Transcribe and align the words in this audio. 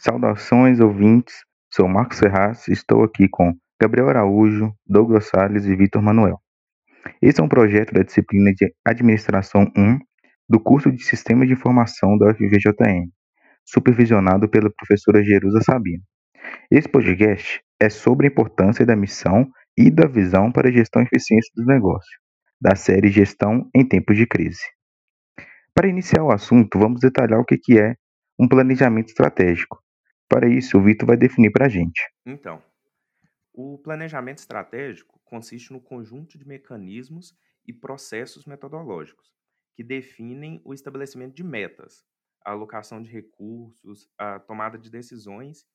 Saudações, 0.00 0.78
ouvintes. 0.78 1.34
Sou 1.74 1.88
Marcos 1.88 2.20
Ferraz 2.20 2.68
e 2.68 2.72
estou 2.72 3.02
aqui 3.02 3.28
com 3.28 3.52
Gabriel 3.82 4.08
Araújo, 4.08 4.72
Douglas 4.86 5.26
Salles 5.26 5.64
e 5.64 5.74
Vitor 5.74 6.00
Manuel. 6.00 6.40
Esse 7.20 7.40
é 7.40 7.44
um 7.44 7.48
projeto 7.48 7.92
da 7.92 8.04
disciplina 8.04 8.52
de 8.52 8.72
Administração 8.86 9.64
1 9.76 9.98
do 10.48 10.60
curso 10.60 10.92
de 10.92 11.02
Sistemas 11.02 11.48
de 11.48 11.54
Informação 11.54 12.16
da 12.16 12.30
UFVJM, 12.30 13.10
supervisionado 13.66 14.48
pela 14.48 14.70
professora 14.70 15.20
Jerusa 15.20 15.60
Sabino. 15.62 16.04
Esse 16.70 16.88
podcast 16.88 17.60
é 17.80 17.90
sobre 17.90 18.28
a 18.28 18.30
importância 18.30 18.86
da 18.86 18.94
missão 18.94 19.50
e 19.76 19.90
da 19.90 20.06
visão 20.06 20.52
para 20.52 20.68
a 20.68 20.72
gestão 20.72 21.02
eficiente 21.02 21.50
dos 21.56 21.66
negócios, 21.66 22.20
da 22.60 22.76
série 22.76 23.08
Gestão 23.08 23.68
em 23.74 23.84
Tempos 23.84 24.16
de 24.16 24.28
Crise. 24.28 24.62
Para 25.74 25.88
iniciar 25.88 26.22
o 26.22 26.30
assunto, 26.30 26.78
vamos 26.78 27.00
detalhar 27.00 27.40
o 27.40 27.44
que 27.44 27.76
é 27.76 27.96
um 28.38 28.46
planejamento 28.46 29.08
estratégico, 29.08 29.82
para 30.28 30.48
isso, 30.48 30.76
o 30.76 30.82
Vitor 30.82 31.06
vai 31.06 31.16
definir 31.16 31.50
para 31.50 31.66
a 31.66 31.68
gente. 31.68 32.00
Então, 32.26 32.62
o 33.52 33.78
planejamento 33.78 34.38
estratégico 34.38 35.20
consiste 35.24 35.72
no 35.72 35.80
conjunto 35.80 36.38
de 36.38 36.46
mecanismos 36.46 37.36
e 37.66 37.72
processos 37.72 38.46
metodológicos 38.46 39.32
que 39.74 39.82
definem 39.82 40.60
o 40.64 40.74
estabelecimento 40.74 41.34
de 41.34 41.44
metas, 41.44 42.04
a 42.44 42.52
alocação 42.52 43.02
de 43.02 43.10
recursos, 43.10 44.08
a 44.16 44.38
tomada 44.38 44.78
de 44.78 44.90
decisões 44.90 45.66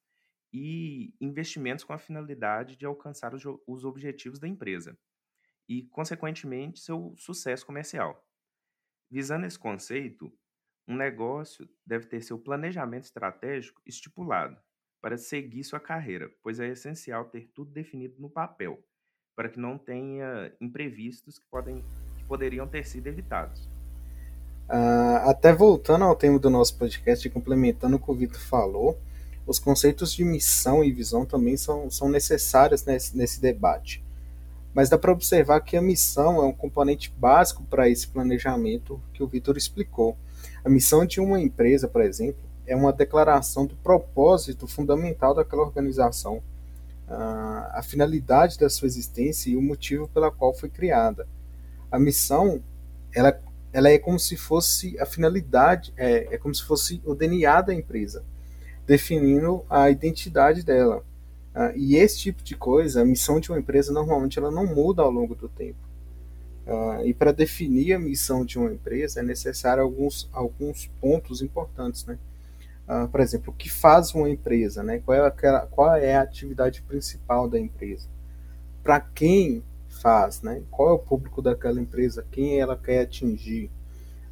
e 0.52 1.14
investimentos 1.20 1.84
com 1.84 1.94
a 1.94 1.98
finalidade 1.98 2.76
de 2.76 2.86
alcançar 2.86 3.34
os 3.34 3.84
objetivos 3.86 4.40
da 4.40 4.48
empresa 4.48 4.98
e, 5.68 5.84
consequentemente, 5.84 6.80
seu 6.80 7.14
sucesso 7.18 7.66
comercial. 7.66 8.26
Visando 9.10 9.46
esse 9.46 9.58
conceito, 9.58 10.32
um 10.88 10.96
negócio 10.96 11.68
deve 11.86 12.06
ter 12.08 12.22
seu 12.22 12.38
planejamento 12.38 13.06
estratégico 13.06 13.82
estipulado 13.86 14.58
para 15.02 15.18
seguir 15.18 15.64
sua 15.64 15.80
carreira, 15.80 16.30
pois 16.42 16.60
é 16.60 16.68
essencial 16.70 17.26
ter 17.26 17.50
tudo 17.54 17.72
definido 17.72 18.16
no 18.20 18.30
papel, 18.30 18.80
para 19.36 19.50
que 19.50 19.60
não 19.60 19.78
tenha 19.78 20.54
imprevistos 20.62 21.40
que, 21.40 21.46
podem, 21.50 21.84
que 22.18 22.24
poderiam 22.24 22.68
ter 22.68 22.86
sido 22.86 23.08
evitados. 23.08 23.70
Uh, 24.70 25.28
até 25.28 25.52
voltando 25.52 26.06
ao 26.06 26.16
tema 26.16 26.40
do 26.40 26.50
nosso 26.50 26.78
podcast 26.78 27.28
e 27.28 27.32
complementando 27.32 27.98
o 27.98 28.00
que 28.00 28.10
o 28.10 28.16
Vitor 28.16 28.40
falou, 28.40 28.98
os 29.46 29.60
conceitos 29.60 30.14
de 30.14 30.24
missão 30.24 30.84
e 30.84 30.92
visão 30.92 31.26
também 31.26 31.58
são, 31.58 31.90
são 31.90 32.08
necessários 32.10 32.86
nesse, 32.86 33.16
nesse 33.16 33.42
debate. 33.42 34.04
Mas 34.74 34.90
dá 34.90 34.98
para 34.98 35.12
observar 35.12 35.62
que 35.62 35.78
a 35.78 35.82
missão 35.82 36.42
é 36.42 36.46
um 36.46 36.54
componente 36.54 37.14
básico 37.16 37.64
para 37.64 37.90
esse 37.90 38.08
planejamento 38.08 39.00
que 39.14 39.22
o 39.22 39.28
Vitor 39.28 39.56
explicou. 39.56 40.18
A 40.66 40.70
missão 40.70 41.06
de 41.06 41.20
uma 41.20 41.40
empresa, 41.40 41.88
por 41.88 42.02
exemplo, 42.02 42.42
é 42.66 42.76
uma 42.76 42.92
declaração 42.92 43.66
do 43.66 43.76
propósito 43.76 44.68
fundamental 44.68 45.36
daquela 45.36 45.62
organização, 45.62 46.42
a 47.08 47.82
finalidade 47.84 48.58
da 48.58 48.70
sua 48.70 48.88
existência 48.88 49.50
e 49.52 49.56
o 49.56 49.62
motivo 49.62 50.08
pela 50.08 50.32
qual 50.32 50.54
foi 50.54 50.70
criada. 50.70 51.28
A 51.92 52.00
missão, 52.00 52.64
ela, 53.14 53.40
ela 53.72 53.90
é 53.90 54.00
como 54.00 54.20
se 54.20 54.36
fosse 54.36 54.98
a 55.00 55.06
finalidade, 55.06 55.94
é, 55.96 56.34
é 56.34 56.38
como 56.38 56.56
se 56.56 56.64
fosse 56.64 57.02
o 57.06 57.14
DNA 57.14 57.62
da 57.62 57.74
empresa, 57.74 58.24
definindo 58.88 59.64
a 59.70 59.90
identidade 59.90 60.64
dela. 60.64 61.04
E 61.76 61.96
esse 61.96 62.20
tipo 62.20 62.44
de 62.44 62.56
coisa, 62.56 63.02
a 63.02 63.06
missão 63.06 63.40
de 63.40 63.52
uma 63.52 63.60
empresa 63.60 63.94
normalmente 63.94 64.40
ela 64.40 64.50
não 64.50 64.66
muda 64.66 65.02
ao 65.02 65.12
longo 65.12 65.36
do 65.36 65.48
tempo. 65.48 65.94
Uh, 66.66 67.06
e 67.06 67.14
para 67.14 67.34
definir 67.34 67.94
a 67.94 68.00
missão 68.00 68.46
de 68.46 68.58
uma 68.58 68.72
empresa 68.72 69.20
é 69.20 69.24
necessário 69.24 69.84
alguns, 69.84 70.30
alguns 70.32 70.88
pontos 71.02 71.42
importantes, 71.42 72.06
né? 72.06 72.18
Uh, 72.88 73.08
por 73.10 73.20
exemplo, 73.20 73.54
o 73.54 73.56
que 73.56 73.70
faz 73.70 74.14
uma 74.14 74.30
empresa, 74.30 74.82
né? 74.82 75.00
Qual 75.00 75.18
é, 75.18 75.28
aquela, 75.28 75.68
qual 75.68 75.96
é 75.96 76.16
a 76.16 76.22
atividade 76.22 76.82
principal 76.82 77.50
da 77.50 77.60
empresa? 77.60 78.08
Para 78.82 79.02
quem 79.02 79.62
faz, 79.90 80.42
né? 80.42 80.64
Qual 80.72 80.90
é 80.90 80.94
o 80.94 81.00
público 81.00 81.42
daquela 81.42 81.82
empresa? 81.82 82.26
Quem 82.32 82.60
ela 82.60 82.78
quer 82.78 83.02
atingir? 83.02 83.70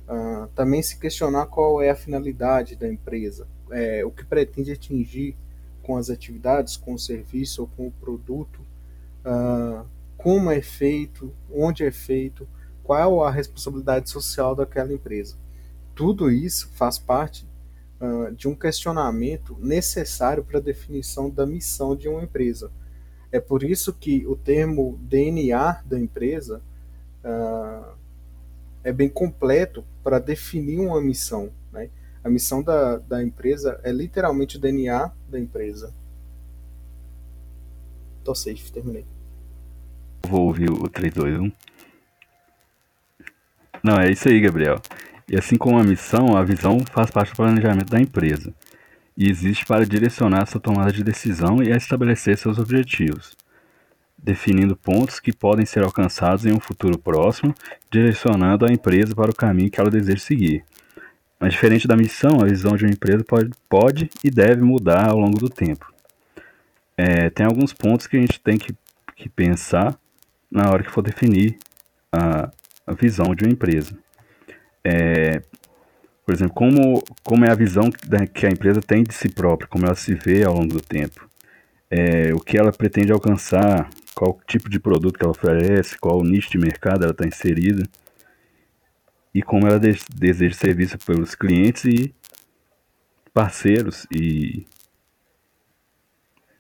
Uh, 0.07 0.47
também 0.55 0.81
se 0.81 0.97
questionar 0.97 1.47
qual 1.47 1.81
é 1.81 1.89
a 1.89 1.95
finalidade 1.95 2.75
da 2.77 2.87
empresa, 2.87 3.47
é, 3.71 4.03
o 4.03 4.11
que 4.11 4.25
pretende 4.25 4.71
atingir 4.71 5.35
com 5.83 5.97
as 5.97 6.09
atividades, 6.09 6.77
com 6.77 6.93
o 6.93 6.99
serviço 6.99 7.61
ou 7.61 7.67
com 7.67 7.87
o 7.87 7.91
produto. 7.91 8.61
Uh, 9.25 9.85
como 10.17 10.51
é 10.51 10.61
feito, 10.61 11.33
onde 11.51 11.83
é 11.83 11.91
feito, 11.91 12.47
qual 12.83 13.23
a 13.23 13.31
responsabilidade 13.31 14.09
social 14.09 14.55
daquela 14.55 14.93
empresa. 14.93 15.35
Tudo 15.95 16.29
isso 16.29 16.69
faz 16.73 16.99
parte 16.99 17.47
uh, 17.99 18.31
de 18.35 18.47
um 18.47 18.55
questionamento 18.55 19.57
necessário 19.59 20.43
para 20.43 20.59
a 20.59 20.61
definição 20.61 21.29
da 21.29 21.45
missão 21.45 21.95
de 21.95 22.07
uma 22.07 22.23
empresa. 22.23 22.71
É 23.31 23.39
por 23.39 23.63
isso 23.63 23.93
que 23.93 24.25
o 24.27 24.35
termo 24.35 24.99
DNA 25.03 25.81
da 25.85 25.99
empresa 25.99 26.61
uh, 27.23 27.95
é 28.83 28.91
bem 28.91 29.09
completo 29.09 29.83
para 30.03 30.19
definir 30.19 30.79
uma 30.79 31.01
missão. 31.01 31.51
A 32.23 32.29
missão 32.29 32.61
da, 32.61 32.97
da 32.97 33.23
empresa 33.23 33.79
é 33.83 33.91
literalmente 33.91 34.57
o 34.57 34.59
DNA 34.59 35.11
da 35.29 35.39
empresa. 35.39 35.93
Tô 38.23 38.35
safe, 38.35 38.71
terminei. 38.71 39.05
Vou 40.27 40.47
ouvir 40.47 40.69
o 40.69 40.87
321. 40.87 41.51
Não, 43.83 43.95
é 43.95 44.11
isso 44.11 44.29
aí, 44.29 44.39
Gabriel. 44.39 44.79
E 45.27 45.35
assim 45.35 45.55
como 45.55 45.79
a 45.79 45.83
missão, 45.83 46.37
a 46.37 46.43
visão 46.43 46.79
faz 46.91 47.09
parte 47.09 47.31
do 47.31 47.37
planejamento 47.37 47.89
da 47.89 47.99
empresa 47.99 48.53
e 49.17 49.29
existe 49.29 49.65
para 49.65 49.85
direcionar 49.85 50.45
sua 50.45 50.61
tomada 50.61 50.91
de 50.91 51.03
decisão 51.03 51.63
e 51.63 51.71
a 51.71 51.77
estabelecer 51.77 52.37
seus 52.37 52.59
objetivos, 52.59 53.35
definindo 54.17 54.75
pontos 54.75 55.19
que 55.19 55.33
podem 55.33 55.65
ser 55.65 55.83
alcançados 55.83 56.45
em 56.45 56.53
um 56.53 56.59
futuro 56.59 56.97
próximo, 56.97 57.53
direcionando 57.89 58.65
a 58.65 58.71
empresa 58.71 59.15
para 59.15 59.31
o 59.31 59.35
caminho 59.35 59.71
que 59.71 59.79
ela 59.79 59.89
deseja 59.89 60.19
seguir. 60.19 60.63
Mas 61.41 61.53
diferente 61.53 61.87
da 61.87 61.97
missão, 61.97 62.39
a 62.39 62.45
visão 62.45 62.77
de 62.77 62.85
uma 62.85 62.91
empresa 62.91 63.23
pode, 63.23 63.49
pode 63.67 64.09
e 64.23 64.29
deve 64.29 64.61
mudar 64.61 65.09
ao 65.09 65.17
longo 65.17 65.39
do 65.39 65.49
tempo. 65.49 65.91
É, 66.95 67.31
tem 67.31 67.47
alguns 67.47 67.73
pontos 67.73 68.05
que 68.05 68.15
a 68.15 68.19
gente 68.19 68.39
tem 68.39 68.59
que, 68.59 68.75
que 69.15 69.27
pensar 69.27 69.97
na 70.51 70.69
hora 70.69 70.83
que 70.83 70.91
for 70.91 71.01
definir 71.01 71.57
a, 72.11 72.51
a 72.85 72.93
visão 72.93 73.33
de 73.33 73.43
uma 73.43 73.51
empresa. 73.51 73.97
É, 74.83 75.41
por 76.23 76.35
exemplo, 76.35 76.53
como, 76.53 77.03
como 77.23 77.43
é 77.43 77.49
a 77.49 77.55
visão 77.55 77.89
que 78.31 78.45
a 78.45 78.51
empresa 78.51 78.79
tem 78.79 79.01
de 79.01 79.15
si 79.15 79.27
própria, 79.27 79.67
como 79.67 79.87
ela 79.87 79.95
se 79.95 80.13
vê 80.13 80.43
ao 80.43 80.53
longo 80.53 80.75
do 80.75 80.81
tempo, 80.81 81.27
é, 81.89 82.31
o 82.35 82.39
que 82.39 82.55
ela 82.55 82.71
pretende 82.71 83.11
alcançar, 83.11 83.89
qual 84.13 84.39
tipo 84.45 84.69
de 84.69 84.79
produto 84.79 85.17
que 85.17 85.25
ela 85.25 85.31
oferece, 85.31 85.97
qual 85.97 86.23
nicho 86.23 86.51
de 86.51 86.59
mercado 86.59 87.01
ela 87.01 87.13
está 87.13 87.25
inserida 87.25 87.83
e 89.33 89.41
como 89.41 89.67
ela 89.67 89.79
de, 89.79 89.97
deseja 90.13 90.55
ser 90.55 90.75
vista 90.75 90.97
pelos 90.97 91.35
clientes 91.35 91.85
e 91.85 92.15
parceiros 93.33 94.05
e 94.11 94.65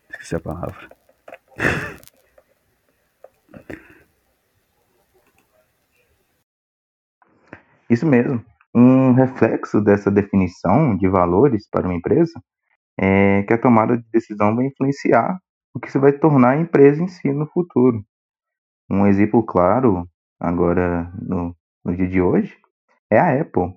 esqueci 0.09 0.35
a 0.35 0.39
palavra 0.39 0.89
Isso 7.91 8.05
mesmo. 8.05 8.41
Um 8.73 9.11
reflexo 9.11 9.81
dessa 9.81 10.09
definição 10.09 10.95
de 10.95 11.09
valores 11.09 11.67
para 11.69 11.85
uma 11.85 11.93
empresa 11.93 12.41
é 12.97 13.43
que 13.43 13.53
a 13.53 13.57
tomada 13.57 13.97
de 13.97 14.03
decisão 14.13 14.55
vai 14.55 14.65
influenciar 14.67 15.37
o 15.73 15.79
que 15.79 15.91
se 15.91 15.99
vai 15.99 16.13
tornar 16.13 16.51
a 16.51 16.57
empresa 16.57 17.03
em 17.03 17.07
si 17.09 17.33
no 17.33 17.45
futuro. 17.47 18.01
Um 18.89 19.05
exemplo 19.05 19.43
claro, 19.43 20.07
agora 20.39 21.11
no, 21.21 21.53
no 21.83 21.95
dia 21.95 22.07
de 22.07 22.21
hoje, 22.21 22.57
é 23.09 23.19
a 23.19 23.41
Apple, 23.41 23.73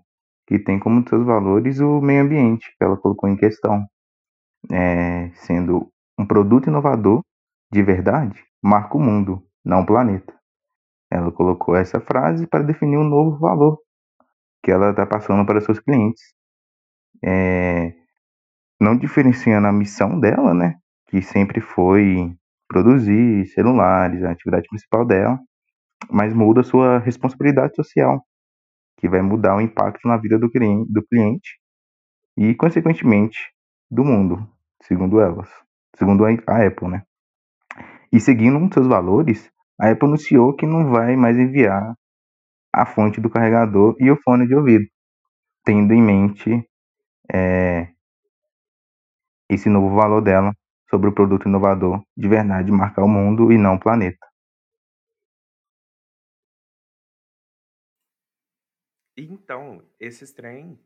que 0.46 0.58
tem 0.58 0.78
como 0.78 1.06
seus 1.08 1.24
valores 1.24 1.80
o 1.80 2.00
meio 2.00 2.22
ambiente, 2.22 2.74
que 2.76 2.84
ela 2.84 2.96
colocou 2.96 3.28
em 3.28 3.36
questão. 3.36 3.84
É, 4.72 5.30
sendo 5.34 5.90
um 6.18 6.26
produto 6.26 6.68
inovador 6.68 7.22
de 7.70 7.82
verdade, 7.82 8.42
marca 8.62 8.96
o 8.96 9.00
mundo, 9.00 9.42
não 9.64 9.80
o 9.80 9.86
planeta. 9.86 10.34
Ela 11.10 11.30
colocou 11.30 11.76
essa 11.76 12.00
frase 12.00 12.46
para 12.46 12.62
definir 12.62 12.96
um 12.96 13.04
novo 13.04 13.38
valor 13.38 13.78
que 14.62 14.70
ela 14.70 14.90
está 14.90 15.06
passando 15.06 15.44
para 15.44 15.60
seus 15.60 15.78
clientes. 15.78 16.22
É, 17.22 17.92
não 18.80 18.96
diferenciando 18.96 19.66
a 19.66 19.72
missão 19.72 20.18
dela, 20.18 20.54
né? 20.54 20.76
Que 21.08 21.22
sempre 21.22 21.60
foi 21.60 22.34
produzir 22.68 23.46
celulares, 23.48 24.22
a 24.24 24.30
atividade 24.30 24.66
principal 24.68 25.04
dela, 25.04 25.38
mas 26.10 26.32
muda 26.34 26.60
a 26.60 26.64
sua 26.64 26.98
responsabilidade 26.98 27.74
social, 27.74 28.24
que 28.98 29.08
vai 29.08 29.22
mudar 29.22 29.56
o 29.56 29.60
impacto 29.60 30.06
na 30.06 30.16
vida 30.16 30.38
do 30.38 30.50
cliente, 30.50 30.92
do 30.92 31.02
cliente 31.06 31.58
e, 32.36 32.54
consequentemente, 32.54 33.38
do 33.90 34.04
mundo, 34.04 34.48
segundo 34.82 35.20
elas, 35.20 35.48
segundo 35.96 36.24
a 36.24 36.66
Apple, 36.66 36.88
né? 36.88 37.02
E 38.12 38.20
seguindo 38.20 38.56
um 38.56 38.66
dos 38.66 38.74
seus 38.74 38.86
valores, 38.86 39.50
a 39.80 39.90
Apple 39.90 40.08
anunciou 40.08 40.54
que 40.54 40.66
não 40.66 40.90
vai 40.90 41.16
mais 41.16 41.36
enviar 41.36 41.94
a 42.72 42.86
fonte 42.86 43.20
do 43.20 43.30
carregador 43.30 43.96
e 43.98 44.10
o 44.10 44.20
fone 44.22 44.46
de 44.46 44.54
ouvido, 44.54 44.84
tendo 45.64 45.92
em 45.92 46.02
mente 46.02 46.68
é, 47.32 47.88
esse 49.48 49.68
novo 49.68 49.94
valor 49.94 50.20
dela 50.20 50.52
sobre 50.90 51.08
o 51.08 51.12
produto 51.12 51.48
inovador 51.48 52.02
de 52.16 52.28
verdade 52.28 52.70
marcar 52.70 53.04
o 53.04 53.08
mundo 53.08 53.52
e 53.52 53.58
não 53.58 53.74
o 53.74 53.80
planeta. 53.80 54.26
Então, 59.16 59.84
esse 60.00 60.34
trem, 60.34 60.78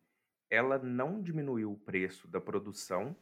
ela 0.50 0.78
não 0.78 1.22
diminuiu 1.22 1.72
o 1.72 1.78
preço 1.78 2.28
da 2.28 2.38
produção, 2.38 3.16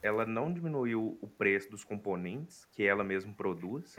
ela 0.00 0.24
não 0.24 0.52
diminuiu 0.52 1.18
o 1.20 1.28
preço 1.28 1.68
dos 1.68 1.82
componentes 1.82 2.64
que 2.66 2.84
ela 2.84 3.02
mesma 3.02 3.34
produz, 3.34 3.96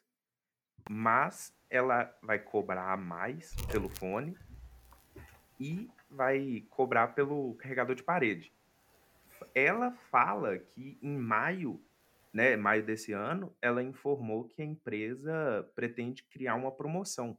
mas 0.89 1.53
ela 1.69 2.17
vai 2.21 2.39
cobrar 2.39 2.97
mais 2.97 3.53
pelo 3.69 3.89
fone 3.89 4.37
e 5.59 5.89
vai 6.09 6.65
cobrar 6.69 7.09
pelo 7.09 7.53
carregador 7.55 7.95
de 7.95 8.03
parede. 8.03 8.53
Ela 9.53 9.91
fala 9.91 10.57
que 10.57 10.97
em 11.01 11.17
maio, 11.17 11.83
né, 12.31 12.55
maio 12.55 12.85
desse 12.85 13.11
ano, 13.11 13.53
ela 13.61 13.83
informou 13.83 14.45
que 14.45 14.61
a 14.61 14.65
empresa 14.65 15.69
pretende 15.75 16.23
criar 16.23 16.55
uma 16.55 16.71
promoção 16.71 17.37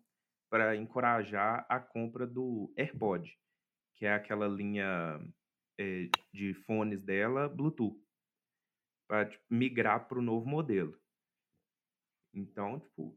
para 0.50 0.76
encorajar 0.76 1.64
a 1.68 1.78
compra 1.78 2.26
do 2.26 2.72
AirPod, 2.76 3.38
que 3.94 4.04
é 4.04 4.12
aquela 4.12 4.48
linha 4.48 5.20
é, 5.78 6.10
de 6.32 6.52
fones 6.52 7.00
dela 7.02 7.48
Bluetooth, 7.48 7.96
para 9.08 9.26
tipo, 9.26 9.44
migrar 9.48 10.08
para 10.08 10.18
o 10.18 10.22
novo 10.22 10.46
modelo. 10.46 11.00
Então, 12.34 12.80
tipo, 12.80 13.16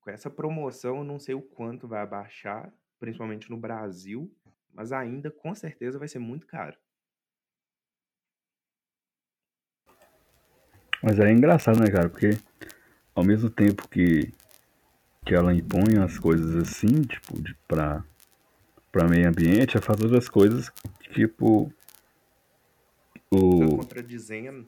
com 0.00 0.10
essa 0.10 0.30
promoção, 0.30 0.98
eu 0.98 1.04
não 1.04 1.18
sei 1.18 1.34
o 1.34 1.42
quanto 1.42 1.88
vai 1.88 2.00
abaixar, 2.00 2.72
principalmente 2.98 3.50
no 3.50 3.56
Brasil, 3.56 4.34
mas 4.72 4.92
ainda 4.92 5.30
com 5.30 5.54
certeza 5.54 5.98
vai 5.98 6.08
ser 6.08 6.18
muito 6.18 6.46
caro. 6.46 6.78
Mas 11.02 11.18
é 11.18 11.30
engraçado, 11.30 11.80
né, 11.80 11.90
cara? 11.90 12.08
Porque 12.08 12.30
ao 13.14 13.24
mesmo 13.24 13.48
tempo 13.48 13.88
que 13.88 14.34
que 15.28 15.34
ela 15.34 15.54
impõe 15.54 15.98
as 16.02 16.18
coisas 16.18 16.56
assim, 16.56 17.02
tipo, 17.02 17.38
de, 17.42 17.54
pra, 17.68 18.02
pra 18.90 19.06
meio 19.06 19.28
ambiente, 19.28 19.76
ela 19.76 19.84
faz 19.84 20.00
outras 20.00 20.26
coisas, 20.26 20.72
tipo. 21.12 21.70
O... 23.30 23.76
Contradizendo. 23.76 24.66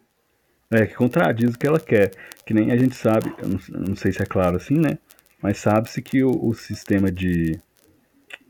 É, 0.71 0.87
que 0.87 0.95
contradiz 0.95 1.55
o 1.55 1.59
que 1.59 1.67
ela 1.67 1.81
quer. 1.81 2.11
Que 2.45 2.53
nem 2.53 2.71
a 2.73 2.77
gente 2.77 2.95
sabe, 2.95 3.35
eu 3.39 3.49
não, 3.49 3.59
eu 3.73 3.89
não 3.89 3.97
sei 3.97 4.12
se 4.12 4.23
é 4.23 4.27
claro 4.27 4.59
assim, 4.59 4.79
né? 4.79 4.99
Mas 5.43 5.57
sabe-se 5.57 6.03
que 6.03 6.23
o, 6.23 6.31
o, 6.31 6.53
sistema 6.53 7.11
de, 7.11 7.59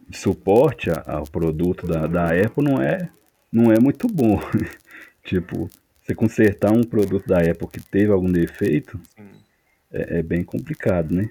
de 0.08 0.18
suporte 0.18 0.90
ao 1.06 1.22
produto 1.22 1.86
da, 1.86 2.08
da 2.08 2.24
Apple 2.26 2.64
não 2.64 2.82
é, 2.82 3.08
não 3.52 3.70
é 3.70 3.78
muito 3.78 4.08
bom. 4.08 4.40
tipo, 5.22 5.70
você 6.02 6.12
consertar 6.12 6.72
um 6.72 6.82
produto 6.82 7.24
da 7.28 7.38
Apple 7.38 7.68
que 7.68 7.80
teve 7.80 8.10
algum 8.10 8.30
defeito 8.32 9.00
é, 9.92 10.18
é, 10.18 10.22
bem 10.24 10.42
complicado, 10.42 11.14
né? 11.14 11.28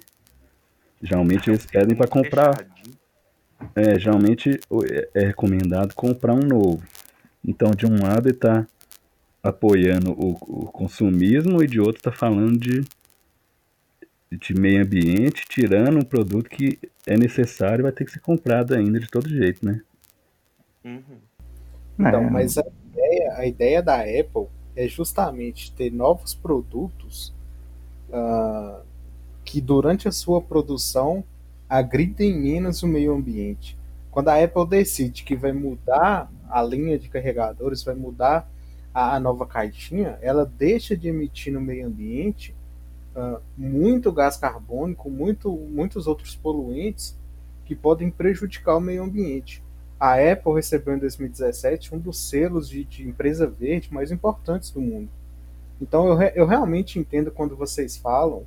Geralmente 1.02 1.50
eles 1.50 1.66
pedem 1.66 1.96
para 1.96 2.08
comprar. 2.08 2.66
É, 3.76 4.00
geralmente 4.00 4.60
é 5.14 5.26
recomendado 5.26 5.94
comprar 5.94 6.34
um 6.34 6.48
novo. 6.48 6.82
Então, 7.46 7.72
de 7.72 7.86
um 7.86 8.02
lado 8.02 8.28
ele 8.28 8.36
está 8.36 8.68
apoiando 9.42 10.12
o, 10.12 10.32
o, 10.32 10.66
consumismo 10.72 11.64
e 11.64 11.68
de 11.68 11.80
outro 11.80 11.98
está 11.98 12.12
falando 12.12 12.60
de, 12.60 12.84
de 14.32 14.54
meio 14.54 14.84
ambiente, 14.84 15.46
tirando 15.48 15.98
um 15.98 16.04
produto 16.04 16.50
que 16.50 16.78
é 17.08 17.18
necessário 17.18 17.82
e 17.82 17.84
vai 17.84 17.92
ter 17.92 18.06
que 18.06 18.12
ser 18.12 18.20
comprado 18.20 18.76
ainda 18.76 19.00
de 19.00 19.10
todo 19.10 19.30
jeito, 19.30 19.66
né? 19.66 19.82
Uhum. 20.84 21.18
Então, 21.98 22.24
é. 22.24 22.30
mas 22.30 22.58
a 22.58 22.66
ideia, 22.92 23.34
a 23.36 23.46
ideia 23.46 23.82
da 23.82 24.02
Apple 24.02 24.48
é 24.76 24.88
justamente 24.88 25.74
ter 25.74 25.92
novos 25.92 26.34
produtos 26.34 27.34
uh, 28.10 28.82
que 29.50 29.60
durante 29.60 30.08
a 30.08 30.12
sua 30.12 30.40
produção 30.40 31.24
agridem 31.68 32.40
menos 32.40 32.84
o 32.84 32.88
meio 32.88 33.16
ambiente. 33.16 33.76
Quando 34.12 34.28
a 34.28 34.44
Apple 34.44 34.68
decide 34.68 35.24
que 35.24 35.36
vai 35.36 35.52
mudar 35.52 36.32
a 36.48 36.62
linha 36.62 37.00
de 37.00 37.10
carregadores, 37.10 37.82
vai 37.82 37.96
mudar 37.96 38.48
a, 38.94 39.16
a 39.16 39.20
nova 39.20 39.48
caixinha, 39.48 40.20
ela 40.22 40.46
deixa 40.46 40.96
de 40.96 41.08
emitir 41.08 41.52
no 41.52 41.60
meio 41.60 41.88
ambiente 41.88 42.56
uh, 43.16 43.42
muito 43.58 44.12
gás 44.12 44.38
carbônico, 44.38 45.10
muito, 45.10 45.52
muitos 45.52 46.06
outros 46.06 46.36
poluentes 46.36 47.18
que 47.66 47.76
podem 47.76 48.12
prejudicar 48.12 48.78
o 48.78 48.80
meio 48.80 49.02
ambiente. 49.02 49.64
A 50.00 50.14
Apple 50.14 50.54
recebeu 50.54 50.94
em 50.94 51.00
2017 51.00 51.96
um 51.96 51.98
dos 51.98 52.20
selos 52.30 52.70
de, 52.70 52.84
de 52.84 53.02
empresa 53.02 53.48
verde 53.48 53.92
mais 53.92 54.12
importantes 54.12 54.70
do 54.70 54.80
mundo. 54.80 55.10
Então 55.82 56.08
eu, 56.08 56.22
eu 56.36 56.46
realmente 56.46 57.00
entendo 57.00 57.32
quando 57.32 57.56
vocês 57.56 57.98
falam 57.98 58.46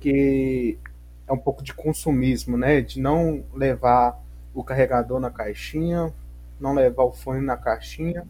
que 0.00 0.78
é 1.26 1.32
um 1.32 1.38
pouco 1.38 1.62
de 1.62 1.74
consumismo, 1.74 2.56
né? 2.56 2.80
De 2.80 3.00
não 3.00 3.44
levar 3.54 4.20
o 4.54 4.64
carregador 4.64 5.20
na 5.20 5.30
caixinha, 5.30 6.12
não 6.58 6.74
levar 6.74 7.04
o 7.04 7.12
fone 7.12 7.40
na 7.40 7.56
caixinha 7.56 8.26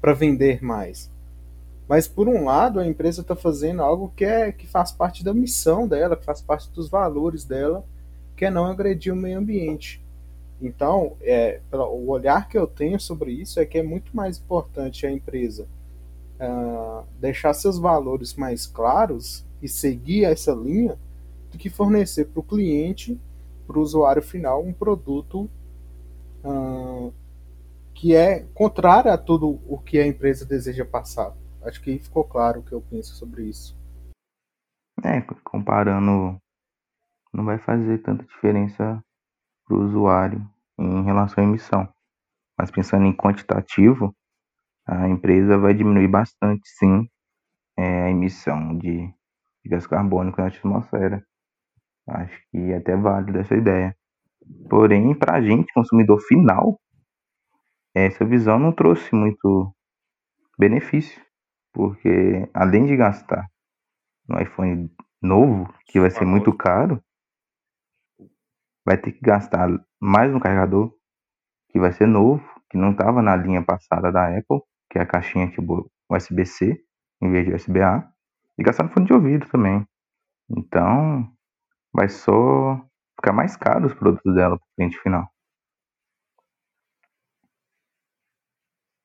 para 0.00 0.14
vender 0.14 0.62
mais. 0.62 1.10
Mas 1.88 2.06
por 2.06 2.28
um 2.28 2.44
lado, 2.44 2.78
a 2.78 2.86
empresa 2.86 3.22
está 3.22 3.34
fazendo 3.34 3.82
algo 3.82 4.12
que 4.14 4.24
é 4.24 4.52
que 4.52 4.66
faz 4.66 4.92
parte 4.92 5.24
da 5.24 5.32
missão 5.32 5.88
dela, 5.88 6.16
que 6.16 6.24
faz 6.24 6.40
parte 6.40 6.70
dos 6.70 6.88
valores 6.88 7.44
dela, 7.44 7.84
que 8.36 8.44
é 8.44 8.50
não 8.50 8.66
agredir 8.66 9.12
o 9.12 9.16
meio 9.16 9.38
ambiente. 9.38 10.02
Então, 10.60 11.16
é, 11.22 11.60
o 11.72 12.10
olhar 12.10 12.48
que 12.48 12.58
eu 12.58 12.66
tenho 12.66 13.00
sobre 13.00 13.32
isso 13.32 13.58
é 13.58 13.64
que 13.64 13.78
é 13.78 13.82
muito 13.82 14.14
mais 14.14 14.38
importante 14.38 15.06
a 15.06 15.10
empresa 15.10 15.66
uh, 16.40 17.04
deixar 17.18 17.54
seus 17.54 17.78
valores 17.78 18.34
mais 18.34 18.66
claros 18.66 19.44
e 19.62 19.68
seguir 19.68 20.24
essa 20.24 20.52
linha 20.52 20.98
do 21.50 21.58
que 21.58 21.70
fornecer 21.70 22.26
para 22.26 22.40
o 22.40 22.42
cliente, 22.42 23.20
para 23.66 23.78
o 23.78 23.82
usuário 23.82 24.22
final, 24.22 24.64
um 24.64 24.72
produto 24.72 25.50
uh, 26.44 27.12
que 27.94 28.14
é 28.14 28.40
contrário 28.54 29.12
a 29.12 29.18
tudo 29.18 29.60
o 29.66 29.78
que 29.78 29.98
a 29.98 30.06
empresa 30.06 30.46
deseja 30.46 30.84
passar. 30.84 31.34
Acho 31.62 31.82
que 31.82 31.98
ficou 31.98 32.24
claro 32.24 32.60
o 32.60 32.62
que 32.62 32.72
eu 32.72 32.80
penso 32.80 33.14
sobre 33.14 33.44
isso. 33.44 33.76
É, 35.04 35.20
comparando, 35.44 36.40
não 37.32 37.44
vai 37.44 37.58
fazer 37.58 37.98
tanta 37.98 38.24
diferença 38.24 39.02
para 39.66 39.76
o 39.76 39.84
usuário 39.84 40.48
em 40.78 41.04
relação 41.04 41.42
à 41.42 41.46
emissão. 41.46 41.88
Mas 42.56 42.70
pensando 42.70 43.04
em 43.04 43.14
quantitativo, 43.14 44.14
a 44.86 45.08
empresa 45.08 45.58
vai 45.58 45.74
diminuir 45.74 46.08
bastante, 46.08 46.68
sim, 46.68 47.08
é, 47.76 48.04
a 48.04 48.10
emissão 48.10 48.76
de 48.78 49.12
de 49.64 49.70
gás 49.70 49.86
carbônico 49.86 50.40
na 50.40 50.48
atmosfera. 50.48 51.22
Acho 52.08 52.40
que 52.50 52.58
é 52.72 52.76
até 52.76 52.96
válido 52.96 53.38
essa 53.38 53.54
ideia. 53.54 53.96
Porém, 54.70 55.14
para 55.14 55.36
a 55.36 55.42
gente, 55.42 55.72
consumidor 55.72 56.20
final, 56.20 56.80
essa 57.94 58.24
visão 58.24 58.58
não 58.58 58.72
trouxe 58.72 59.14
muito 59.14 59.74
benefício, 60.58 61.20
porque 61.72 62.48
além 62.54 62.86
de 62.86 62.96
gastar 62.96 63.46
no 64.28 64.40
iPhone 64.40 64.90
novo, 65.22 65.72
que 65.86 66.00
vai 66.00 66.10
ser 66.10 66.24
muito 66.24 66.56
caro, 66.56 67.02
vai 68.86 68.96
ter 68.96 69.12
que 69.12 69.20
gastar 69.20 69.68
mais 70.00 70.32
no 70.32 70.40
carregador, 70.40 70.92
que 71.70 71.78
vai 71.78 71.92
ser 71.92 72.06
novo, 72.06 72.42
que 72.70 72.78
não 72.78 72.92
estava 72.92 73.20
na 73.22 73.36
linha 73.36 73.62
passada 73.62 74.10
da 74.10 74.26
Apple, 74.28 74.60
que 74.90 74.98
é 74.98 75.02
a 75.02 75.06
caixinha 75.06 75.50
tipo 75.50 75.90
USB-C 76.10 76.78
em 77.20 77.30
vez 77.30 77.46
de 77.46 77.54
USB-A. 77.54 78.08
E 78.58 78.62
gastar 78.62 78.82
no 78.82 78.90
fone 78.90 79.06
de 79.06 79.12
ouvido 79.12 79.48
também. 79.48 79.86
Então, 80.50 81.32
vai 81.92 82.08
só 82.08 82.76
ficar 83.16 83.32
mais 83.32 83.56
caro 83.56 83.86
os 83.86 83.94
produtos 83.94 84.34
dela 84.34 84.58
para 84.58 84.64
o 84.64 84.74
cliente 84.74 84.98
final. 85.00 85.30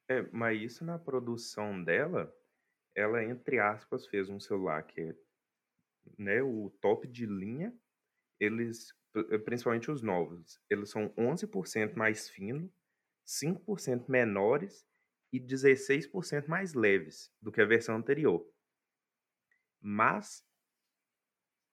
É, 0.09 0.21
mas 0.31 0.61
isso 0.61 0.83
na 0.83 0.97
produção 0.97 1.83
dela, 1.83 2.33
ela, 2.95 3.23
entre 3.23 3.59
aspas, 3.59 4.07
fez 4.07 4.29
um 4.29 4.39
celular 4.39 4.83
que 4.83 5.01
é 5.01 5.15
né, 6.17 6.41
o 6.41 6.69
top 6.81 7.07
de 7.07 7.25
linha. 7.25 7.73
Eles, 8.39 8.93
principalmente 9.45 9.89
os 9.89 10.01
novos, 10.01 10.59
eles 10.69 10.89
são 10.89 11.13
11% 11.17 11.95
mais 11.95 12.29
finos, 12.29 12.71
5% 13.25 14.09
menores 14.09 14.85
e 15.31 15.39
16% 15.39 16.47
mais 16.47 16.73
leves 16.73 17.31
do 17.41 17.51
que 17.51 17.61
a 17.61 17.65
versão 17.65 17.95
anterior. 17.95 18.45
Mas, 19.85 20.47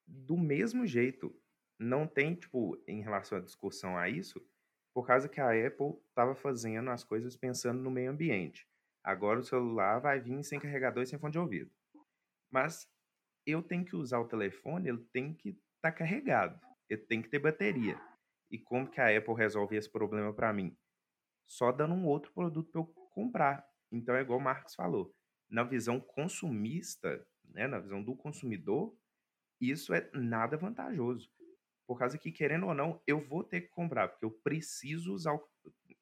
do 0.05 0.37
mesmo 0.37 0.85
jeito, 0.85 1.33
não 1.79 2.09
tem, 2.09 2.35
tipo, 2.35 2.77
em 2.89 3.01
relação 3.01 3.39
à 3.39 3.41
discussão 3.41 3.97
a 3.97 4.09
isso, 4.09 4.45
por 4.93 5.07
causa 5.07 5.29
que 5.29 5.41
a 5.41 5.51
Apple 5.51 5.97
estava 6.09 6.35
fazendo 6.35 6.91
as 6.91 7.05
coisas 7.05 7.37
pensando 7.37 7.81
no 7.81 7.91
meio 7.91 8.11
ambiente. 8.11 8.69
Agora 9.05 9.39
o 9.39 9.45
celular 9.45 10.01
vai 10.01 10.19
vir 10.19 10.43
sem 10.43 10.59
carregador 10.59 11.05
e 11.05 11.07
sem 11.07 11.21
fone 11.21 11.31
de 11.31 11.39
ouvido. 11.39 11.71
Mas 12.51 12.91
eu 13.47 13.63
tenho 13.63 13.85
que 13.85 13.95
usar 13.95 14.19
o 14.19 14.27
telefone, 14.27 14.89
ele 14.89 15.07
tem 15.13 15.33
que 15.33 15.51
estar 15.51 15.63
tá 15.83 15.93
carregado, 15.93 16.61
ele 16.89 17.03
tem 17.03 17.23
que 17.23 17.29
ter 17.29 17.39
bateria. 17.39 17.97
E 18.51 18.59
como 18.59 18.91
que 18.91 19.01
a 19.01 19.17
Apple 19.17 19.35
resolve 19.35 19.77
esse 19.77 19.89
problema 19.89 20.35
para 20.35 20.53
mim? 20.53 20.77
Só 21.47 21.71
dando 21.71 21.95
um 21.95 22.07
outro 22.07 22.33
produto 22.33 22.73
para 22.73 22.81
eu 22.81 22.87
comprar. 23.13 23.65
Então 23.93 24.17
é 24.17 24.23
igual 24.23 24.41
o 24.41 24.43
Marcos 24.43 24.75
falou 24.75 25.15
na 25.51 25.65
visão 25.65 26.01
consumista, 26.01 27.27
né, 27.53 27.67
na 27.67 27.79
visão 27.79 28.03
do 28.03 28.15
consumidor, 28.17 28.97
isso 29.61 29.93
é 29.93 30.09
nada 30.15 30.57
vantajoso. 30.57 31.31
Por 31.87 31.99
causa 31.99 32.17
que, 32.17 32.31
querendo 32.33 32.67
ou 32.67 32.75
não, 32.75 33.03
eu 33.07 33.21
vou 33.21 33.45
ter 33.45 33.63
que 33.63 33.69
comprar, 33.69 34.09
porque 34.09 34.25
eu 34.25 34.31
preciso 34.31 35.13
usar 35.13 35.35
o. 35.35 35.51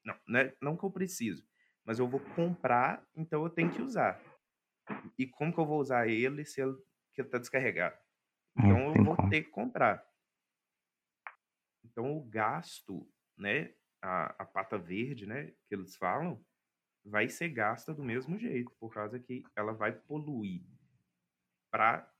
Não, 0.04 0.14
né? 0.28 0.52
não 0.60 0.76
que 0.76 0.84
eu 0.84 0.90
preciso, 0.90 1.46
mas 1.84 1.98
eu 1.98 2.06
vou 2.06 2.20
comprar, 2.34 3.06
então 3.16 3.42
eu 3.42 3.50
tenho 3.50 3.72
que 3.72 3.82
usar. 3.82 4.20
E 5.18 5.26
como 5.26 5.52
que 5.52 5.58
eu 5.58 5.66
vou 5.66 5.80
usar 5.80 6.08
ele 6.08 6.44
se 6.44 6.60
ele 6.60 6.76
está 7.16 7.38
descarregado? 7.38 7.96
Então 8.56 8.94
eu 8.94 9.04
vou 9.04 9.16
ter 9.28 9.44
que 9.44 9.50
comprar. 9.50 10.06
Então 11.84 12.16
o 12.16 12.24
gasto, 12.24 13.10
né, 13.36 13.74
a, 14.00 14.42
a 14.42 14.44
pata 14.44 14.78
verde, 14.78 15.26
né, 15.26 15.52
que 15.66 15.74
eles 15.74 15.96
falam, 15.96 16.44
vai 17.04 17.28
ser 17.28 17.48
gasta 17.48 17.94
do 17.94 18.04
mesmo 18.04 18.38
jeito, 18.38 18.70
por 18.78 18.92
causa 18.92 19.18
que 19.18 19.42
ela 19.56 19.72
vai 19.72 19.92
poluir 19.92 20.62
para 21.70 22.10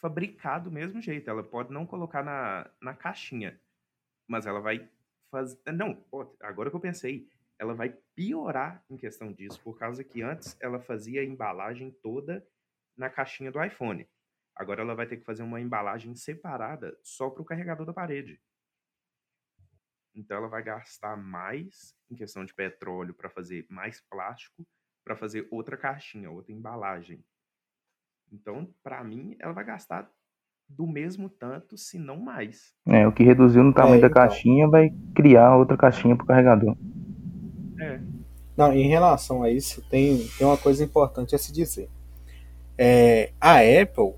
fabricar 0.00 0.62
do 0.62 0.70
mesmo 0.70 1.00
jeito. 1.00 1.28
Ela 1.28 1.42
pode 1.42 1.72
não 1.72 1.86
colocar 1.86 2.22
na, 2.22 2.70
na 2.80 2.94
caixinha, 2.94 3.60
mas 4.26 4.46
ela 4.46 4.60
vai 4.60 4.88
fazer. 5.30 5.58
Não, 5.72 6.04
agora 6.40 6.70
que 6.70 6.76
eu 6.76 6.80
pensei, 6.80 7.28
ela 7.58 7.74
vai 7.74 7.90
piorar 8.14 8.82
em 8.88 8.96
questão 8.96 9.32
disso, 9.32 9.60
por 9.62 9.78
causa 9.78 10.02
que 10.02 10.22
antes 10.22 10.56
ela 10.60 10.80
fazia 10.80 11.20
a 11.20 11.24
embalagem 11.24 11.90
toda 12.02 12.46
na 12.96 13.10
caixinha 13.10 13.52
do 13.52 13.62
iPhone. 13.62 14.08
Agora 14.56 14.82
ela 14.82 14.94
vai 14.94 15.06
ter 15.06 15.18
que 15.18 15.24
fazer 15.24 15.42
uma 15.42 15.60
embalagem 15.60 16.14
separada 16.14 16.98
só 17.02 17.30
para 17.30 17.42
o 17.42 17.44
carregador 17.44 17.86
da 17.86 17.92
parede. 17.92 18.40
Então 20.14 20.36
ela 20.36 20.48
vai 20.48 20.62
gastar 20.62 21.16
mais 21.16 21.94
em 22.10 22.16
questão 22.16 22.44
de 22.44 22.52
petróleo 22.52 23.14
para 23.14 23.30
fazer 23.30 23.66
mais 23.70 24.00
plástico, 24.00 24.66
para 25.04 25.16
fazer 25.16 25.46
outra 25.50 25.76
caixinha, 25.76 26.30
outra 26.30 26.52
embalagem. 26.52 27.24
Então, 28.32 28.68
para 28.82 29.02
mim, 29.04 29.36
ela 29.40 29.52
vai 29.52 29.64
gastar 29.64 30.10
do 30.68 30.86
mesmo 30.86 31.28
tanto, 31.28 31.76
se 31.76 31.98
não 31.98 32.16
mais. 32.20 32.74
É, 32.86 33.06
o 33.06 33.12
que 33.12 33.22
reduziu 33.24 33.62
no 33.62 33.72
tamanho 33.72 33.98
É, 33.98 34.00
da 34.00 34.08
então. 34.08 34.10
caixinha 34.10 34.68
vai 34.68 34.90
criar 35.14 35.56
outra 35.56 35.76
caixinha 35.76 36.16
pro 36.16 36.26
carregador. 36.26 36.76
É. 37.78 38.00
Não, 38.56 38.72
em 38.72 38.88
relação 38.88 39.42
a 39.42 39.50
isso, 39.50 39.82
tem, 39.88 40.26
tem 40.36 40.46
uma 40.46 40.56
coisa 40.58 40.84
importante 40.84 41.34
a 41.34 41.38
se 41.38 41.52
dizer. 41.52 41.88
É, 42.78 43.32
a 43.40 43.56
Apple, 43.82 44.14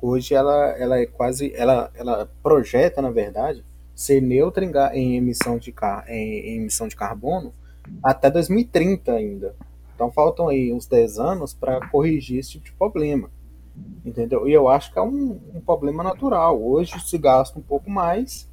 hoje, 0.00 0.34
ela, 0.34 0.70
ela 0.78 0.98
é 1.00 1.06
quase. 1.06 1.52
Ela, 1.54 1.90
ela 1.94 2.30
projeta, 2.42 3.02
na 3.02 3.10
verdade, 3.10 3.64
ser 3.94 4.20
neutra 4.20 4.64
em, 4.64 4.72
em 4.94 5.16
emissão, 5.16 5.58
de, 5.58 5.72
car- 5.72 6.04
em, 6.08 6.40
em 6.54 6.56
emissão 6.58 6.88
de 6.88 6.96
carbono 6.96 7.52
até 8.02 8.30
2030 8.30 9.12
ainda. 9.12 9.54
Então 9.96 10.12
faltam 10.12 10.48
aí 10.48 10.70
uns 10.74 10.86
10 10.86 11.18
anos 11.18 11.54
para 11.54 11.88
corrigir 11.88 12.38
esse 12.38 12.52
tipo 12.52 12.66
de 12.66 12.72
problema. 12.72 13.30
Entendeu? 14.04 14.46
E 14.46 14.52
eu 14.52 14.68
acho 14.68 14.92
que 14.92 14.98
é 14.98 15.02
um, 15.02 15.40
um 15.54 15.60
problema 15.60 16.04
natural. 16.04 16.62
Hoje 16.62 17.00
se 17.00 17.16
gasta 17.16 17.58
um 17.58 17.62
pouco 17.62 17.90
mais 17.90 18.46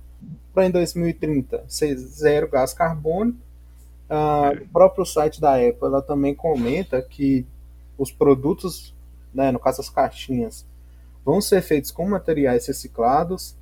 para 0.53 0.65
em 0.65 0.71
2030 0.71 1.65
ser 1.67 1.95
zero 1.97 2.49
gás 2.49 2.73
carbônico. 2.73 3.37
Ah, 4.09 4.53
o 4.61 4.67
próprio 4.69 5.05
site 5.05 5.41
da 5.41 5.55
Apple 5.55 5.85
ela 5.85 6.01
também 6.01 6.33
comenta 6.33 7.01
que 7.01 7.45
os 7.97 8.09
produtos, 8.09 8.95
né, 9.33 9.51
no 9.51 9.59
caso 9.59 9.81
as 9.81 9.89
caixinhas, 9.89 10.65
vão 11.25 11.41
ser 11.41 11.61
feitos 11.61 11.91
com 11.91 12.07
materiais 12.07 12.67
reciclados, 12.67 13.55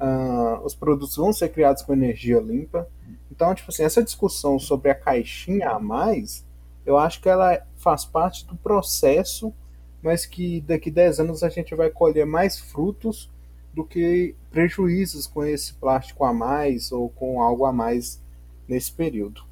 ah, 0.00 0.60
os 0.64 0.74
produtos 0.74 1.16
vão 1.16 1.32
ser 1.32 1.50
criados 1.50 1.82
com 1.82 1.92
energia 1.92 2.40
limpa. 2.40 2.88
Então, 3.30 3.54
tipo 3.54 3.70
assim, 3.70 3.84
essa 3.84 4.02
discussão 4.02 4.58
sobre 4.58 4.90
a 4.90 4.94
caixinha 4.94 5.70
a 5.70 5.78
mais, 5.78 6.44
eu 6.88 6.96
acho 6.96 7.20
que 7.20 7.28
ela 7.28 7.62
faz 7.76 8.06
parte 8.06 8.46
do 8.46 8.56
processo, 8.56 9.54
mas 10.02 10.24
que 10.24 10.62
daqui 10.62 10.90
10 10.90 11.20
anos 11.20 11.42
a 11.42 11.50
gente 11.50 11.74
vai 11.74 11.90
colher 11.90 12.24
mais 12.24 12.58
frutos 12.58 13.30
do 13.74 13.84
que 13.84 14.34
prejuízos 14.50 15.26
com 15.26 15.44
esse 15.44 15.74
plástico 15.74 16.24
a 16.24 16.32
mais 16.32 16.90
ou 16.90 17.10
com 17.10 17.42
algo 17.42 17.66
a 17.66 17.72
mais 17.74 18.24
nesse 18.66 18.90
período. 18.90 19.44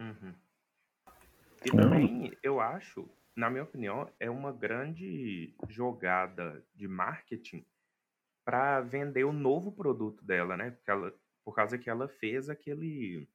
Uhum. 0.00 0.32
E 1.66 1.70
também, 1.70 2.32
eu 2.42 2.60
acho, 2.60 3.06
na 3.36 3.50
minha 3.50 3.64
opinião, 3.64 4.10
é 4.18 4.30
uma 4.30 4.50
grande 4.50 5.54
jogada 5.68 6.64
de 6.74 6.88
marketing 6.88 7.62
para 8.42 8.80
vender 8.80 9.24
o 9.24 9.34
novo 9.34 9.70
produto 9.70 10.24
dela, 10.24 10.56
né? 10.56 10.70
Porque 10.70 10.90
ela, 10.90 11.12
por 11.44 11.54
causa 11.54 11.76
que 11.76 11.90
ela 11.90 12.08
fez 12.08 12.48
aquele 12.48 13.28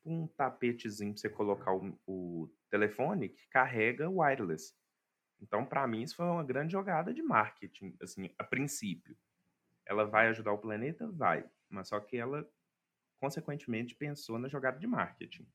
tipo 0.00 0.10
um 0.10 0.26
tapetezinho 0.26 1.12
para 1.12 1.20
você 1.20 1.28
colocar 1.28 1.74
o, 1.74 1.98
o 2.06 2.50
telefone 2.70 3.28
que 3.28 3.46
carrega 3.48 4.08
wireless. 4.08 4.74
Então, 5.40 5.64
para 5.64 5.86
mim, 5.86 6.02
isso 6.02 6.16
foi 6.16 6.26
uma 6.26 6.44
grande 6.44 6.72
jogada 6.72 7.14
de 7.14 7.22
marketing, 7.22 7.96
assim, 8.02 8.30
a 8.38 8.44
princípio. 8.44 9.16
Ela 9.86 10.04
vai 10.04 10.28
ajudar 10.28 10.52
o 10.52 10.58
planeta? 10.58 11.08
Vai. 11.10 11.44
Mas 11.68 11.88
só 11.88 11.98
que 11.98 12.16
ela, 12.16 12.46
consequentemente, 13.20 13.94
pensou 13.94 14.38
na 14.38 14.48
jogada 14.48 14.78
de 14.78 14.86
marketing. 14.86 15.46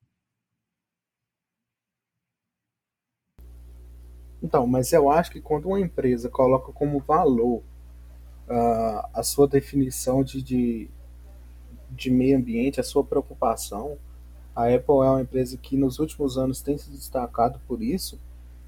Então, 4.41 4.67
mas 4.67 4.91
eu 4.91 5.09
acho 5.09 5.31
que 5.31 5.41
quando 5.41 5.67
uma 5.67 5.79
empresa 5.79 6.29
coloca 6.29 6.71
como 6.71 6.99
valor 6.99 7.63
ah, 8.49 9.09
a 9.13 9.23
sua 9.23 9.47
definição 9.47 10.23
de, 10.23 10.41
de, 10.41 10.89
de 11.91 12.11
meio 12.11 12.37
ambiente, 12.37 12.79
a 12.79 12.83
sua 12.83 13.03
preocupação, 13.03 13.97
a 14.55 14.73
Apple 14.73 14.95
é 14.95 15.09
uma 15.09 15.21
empresa 15.21 15.57
que 15.57 15.75
nos 15.75 15.99
últimos 15.99 16.37
anos 16.37 16.61
tem 16.61 16.77
se 16.77 16.89
destacado 16.89 17.59
por 17.67 17.81
isso. 17.81 18.17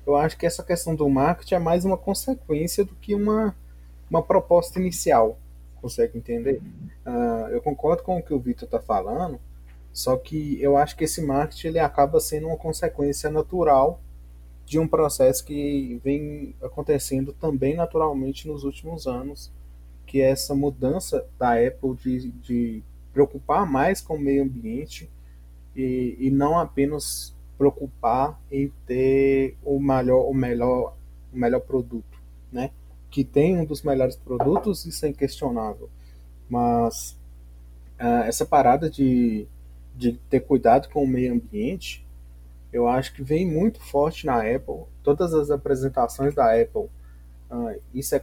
Eu 0.06 0.18
acho 0.18 0.38
que 0.38 0.46
essa 0.46 0.62
questão 0.62 0.94
do 0.94 1.10
marketing 1.10 1.56
é 1.56 1.60
mais 1.60 1.86
uma 1.86 1.98
consequência 1.98 2.84
do 2.84 2.94
que 2.96 3.16
uma, 3.16 3.56
uma 4.10 4.22
proposta 4.22 4.80
inicial. 4.80 5.38
Consegue 5.82 6.18
entender? 6.18 6.62
Ah, 7.06 7.48
eu 7.52 7.62
concordo 7.62 8.04
com 8.04 8.18
o 8.18 8.24
que 8.24 8.34
o 8.34 8.40
Vitor 8.40 8.66
está 8.66 8.80
falando, 8.80 9.40
só 9.94 10.18
que 10.18 10.62
eu 10.62 10.76
acho 10.76 10.96
que 10.98 11.06
esse 11.06 11.22
marketing 11.22 11.68
ele 11.68 11.80
acaba 11.80 12.20
sendo 12.20 12.48
uma 12.48 12.58
consequência 12.58 13.30
natural 13.30 14.02
de 14.66 14.78
um 14.78 14.88
processo 14.88 15.46
que 15.46 16.02
vem 16.04 16.54
acontecendo 16.62 17.32
também 17.32 17.76
naturalmente 17.76 18.48
nos 18.48 18.66
últimos 18.66 19.08
anos, 19.08 19.50
que 20.06 20.22
é 20.22 20.32
essa 20.32 20.54
mudança 20.54 21.26
da 21.40 21.54
Apple 21.54 21.96
de, 21.96 22.32
de 22.32 22.84
preocupar 23.14 23.66
mais 23.66 24.02
com 24.02 24.16
o 24.16 24.20
meio 24.20 24.44
ambiente 24.44 25.10
e, 25.78 26.18
e 26.20 26.30
não 26.32 26.60
apenas 26.60 27.34
preocupar 27.58 28.40
em 28.52 28.72
ter 28.86 29.56
o 29.64 29.80
melhor, 29.80 30.30
o 30.30 30.34
melhor, 30.34 30.96
o 31.34 31.38
melhor 31.38 31.62
produto, 31.62 32.20
né? 32.52 32.72
Que 33.10 33.24
tem 33.24 33.58
um 33.58 33.64
dos 33.64 33.84
melhores 33.84 34.16
produtos, 34.16 34.86
isso 34.86 35.06
é 35.06 35.10
inquestionável, 35.10 35.90
mas 36.50 37.18
ah, 37.98 38.26
essa 38.26 38.46
parada 38.46 38.90
de, 38.90 39.48
de 39.96 40.14
ter 40.30 40.42
cuidado 40.42 40.90
com 40.90 41.04
o 41.04 41.08
meio 41.08 41.34
ambiente 41.34 42.06
eu 42.72 42.88
acho 42.88 43.14
que 43.14 43.24
vem 43.24 43.50
muito 43.50 43.80
forte 43.82 44.26
na 44.26 44.40
Apple. 44.40 44.84
Todas 45.04 45.34
as 45.34 45.50
apresentações 45.50 46.36
da 46.36 46.54
Apple, 46.60 46.90
ah, 47.50 47.76
isso 47.94 48.16
é, 48.16 48.22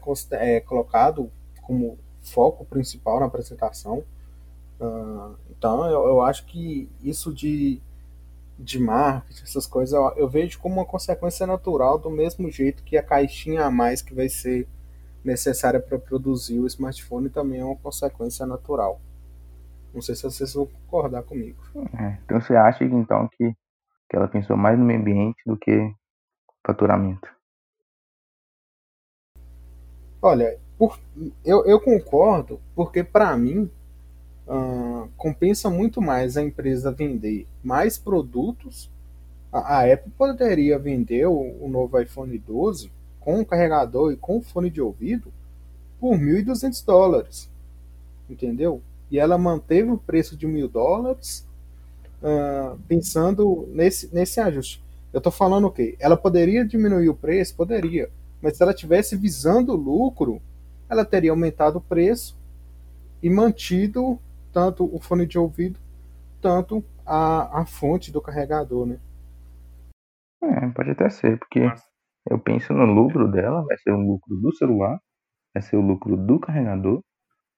é 0.56 0.60
colocado 0.60 1.30
como 1.62 1.98
foco 2.22 2.64
principal 2.64 3.20
na 3.20 3.26
apresentação. 3.26 4.04
Então, 5.50 5.86
eu, 5.86 6.06
eu 6.06 6.20
acho 6.20 6.44
que 6.46 6.88
isso 7.02 7.32
de, 7.32 7.80
de 8.58 8.78
marketing, 8.80 9.42
essas 9.44 9.66
coisas, 9.66 9.94
eu, 9.94 10.12
eu 10.16 10.28
vejo 10.28 10.58
como 10.60 10.76
uma 10.76 10.86
consequência 10.86 11.46
natural, 11.46 11.98
do 11.98 12.10
mesmo 12.10 12.50
jeito 12.50 12.84
que 12.84 12.96
a 12.96 13.02
caixinha 13.02 13.64
a 13.66 13.70
mais 13.70 14.02
que 14.02 14.14
vai 14.14 14.28
ser 14.28 14.68
necessária 15.24 15.80
para 15.80 15.98
produzir 15.98 16.60
o 16.60 16.66
smartphone 16.66 17.30
também 17.30 17.60
é 17.60 17.64
uma 17.64 17.76
consequência 17.76 18.46
natural. 18.46 19.00
Não 19.94 20.02
sei 20.02 20.14
se 20.14 20.24
vocês 20.24 20.54
vão 20.54 20.66
concordar 20.66 21.22
comigo. 21.24 21.62
É, 21.98 22.18
então 22.24 22.40
você 22.40 22.54
acha 22.56 22.80
que, 22.80 22.84
então 22.94 23.28
que, 23.28 23.52
que 24.10 24.16
ela 24.16 24.28
pensou 24.28 24.56
mais 24.56 24.78
no 24.78 24.84
meio 24.84 25.00
ambiente 25.00 25.42
do 25.46 25.56
que 25.56 25.94
faturamento? 26.66 27.28
Olha, 30.20 30.58
por- 30.78 30.98
eu, 31.44 31.64
eu 31.66 31.80
concordo, 31.80 32.60
porque 32.74 33.04
para 33.04 33.36
mim 33.36 33.70
ah, 34.48 35.06
compensa 35.16 35.70
muito 35.70 36.00
mais 36.00 36.36
a 36.36 36.42
empresa 36.42 36.90
vender 36.90 37.46
mais 37.62 37.98
produtos. 37.98 38.90
A, 39.52 39.78
a 39.78 39.92
Apple 39.92 40.12
poderia 40.16 40.78
vender 40.78 41.26
o, 41.26 41.56
o 41.60 41.68
novo 41.68 41.98
iPhone 42.00 42.36
12 42.36 42.90
com 43.20 43.40
o 43.40 43.46
carregador 43.46 44.12
e 44.12 44.16
com 44.16 44.38
o 44.38 44.42
fone 44.42 44.68
de 44.68 44.80
ouvido 44.80 45.32
por 45.98 46.18
1.200 46.18 46.84
dólares, 46.84 47.48
entendeu? 48.28 48.82
E 49.10 49.18
ela 49.18 49.38
manteve 49.38 49.90
o 49.90 49.96
preço 49.96 50.36
de 50.36 50.46
mil 50.46 50.68
dólares 50.68 51.46
ah, 52.22 52.76
pensando 52.86 53.68
nesse, 53.72 54.14
nesse 54.14 54.40
ajuste. 54.40 54.82
Eu 55.12 55.20
tô 55.20 55.30
falando 55.30 55.68
o 55.68 55.70
quê? 55.70 55.94
Ela 56.00 56.16
poderia 56.16 56.64
diminuir 56.64 57.08
o 57.08 57.14
preço? 57.14 57.54
Poderia. 57.54 58.10
Mas 58.42 58.56
se 58.56 58.62
ela 58.62 58.74
tivesse 58.74 59.16
visando 59.16 59.74
lucro, 59.76 60.42
ela 60.88 61.04
teria 61.04 61.30
aumentado 61.30 61.76
o 61.76 61.80
preço 61.80 62.36
e 63.22 63.30
mantido 63.30 64.18
tanto 64.54 64.88
o 64.94 65.00
fone 65.00 65.26
de 65.26 65.38
ouvido, 65.38 65.80
tanto 66.40 66.84
a, 67.04 67.62
a 67.62 67.66
fonte 67.66 68.12
do 68.12 68.22
carregador, 68.22 68.86
né? 68.86 69.00
É, 70.42 70.68
pode 70.70 70.90
até 70.90 71.08
ser, 71.10 71.38
porque 71.38 71.60
Mas, 71.60 71.82
eu 72.30 72.38
penso 72.38 72.72
no 72.74 72.86
lucro 72.86 73.30
dela, 73.30 73.64
vai 73.64 73.78
ser 73.78 73.92
o 73.92 74.00
lucro 74.00 74.36
do 74.36 74.54
celular, 74.56 74.98
vai 75.54 75.62
ser 75.62 75.76
o 75.76 75.82
lucro 75.82 76.16
do 76.16 76.40
carregador 76.40 77.02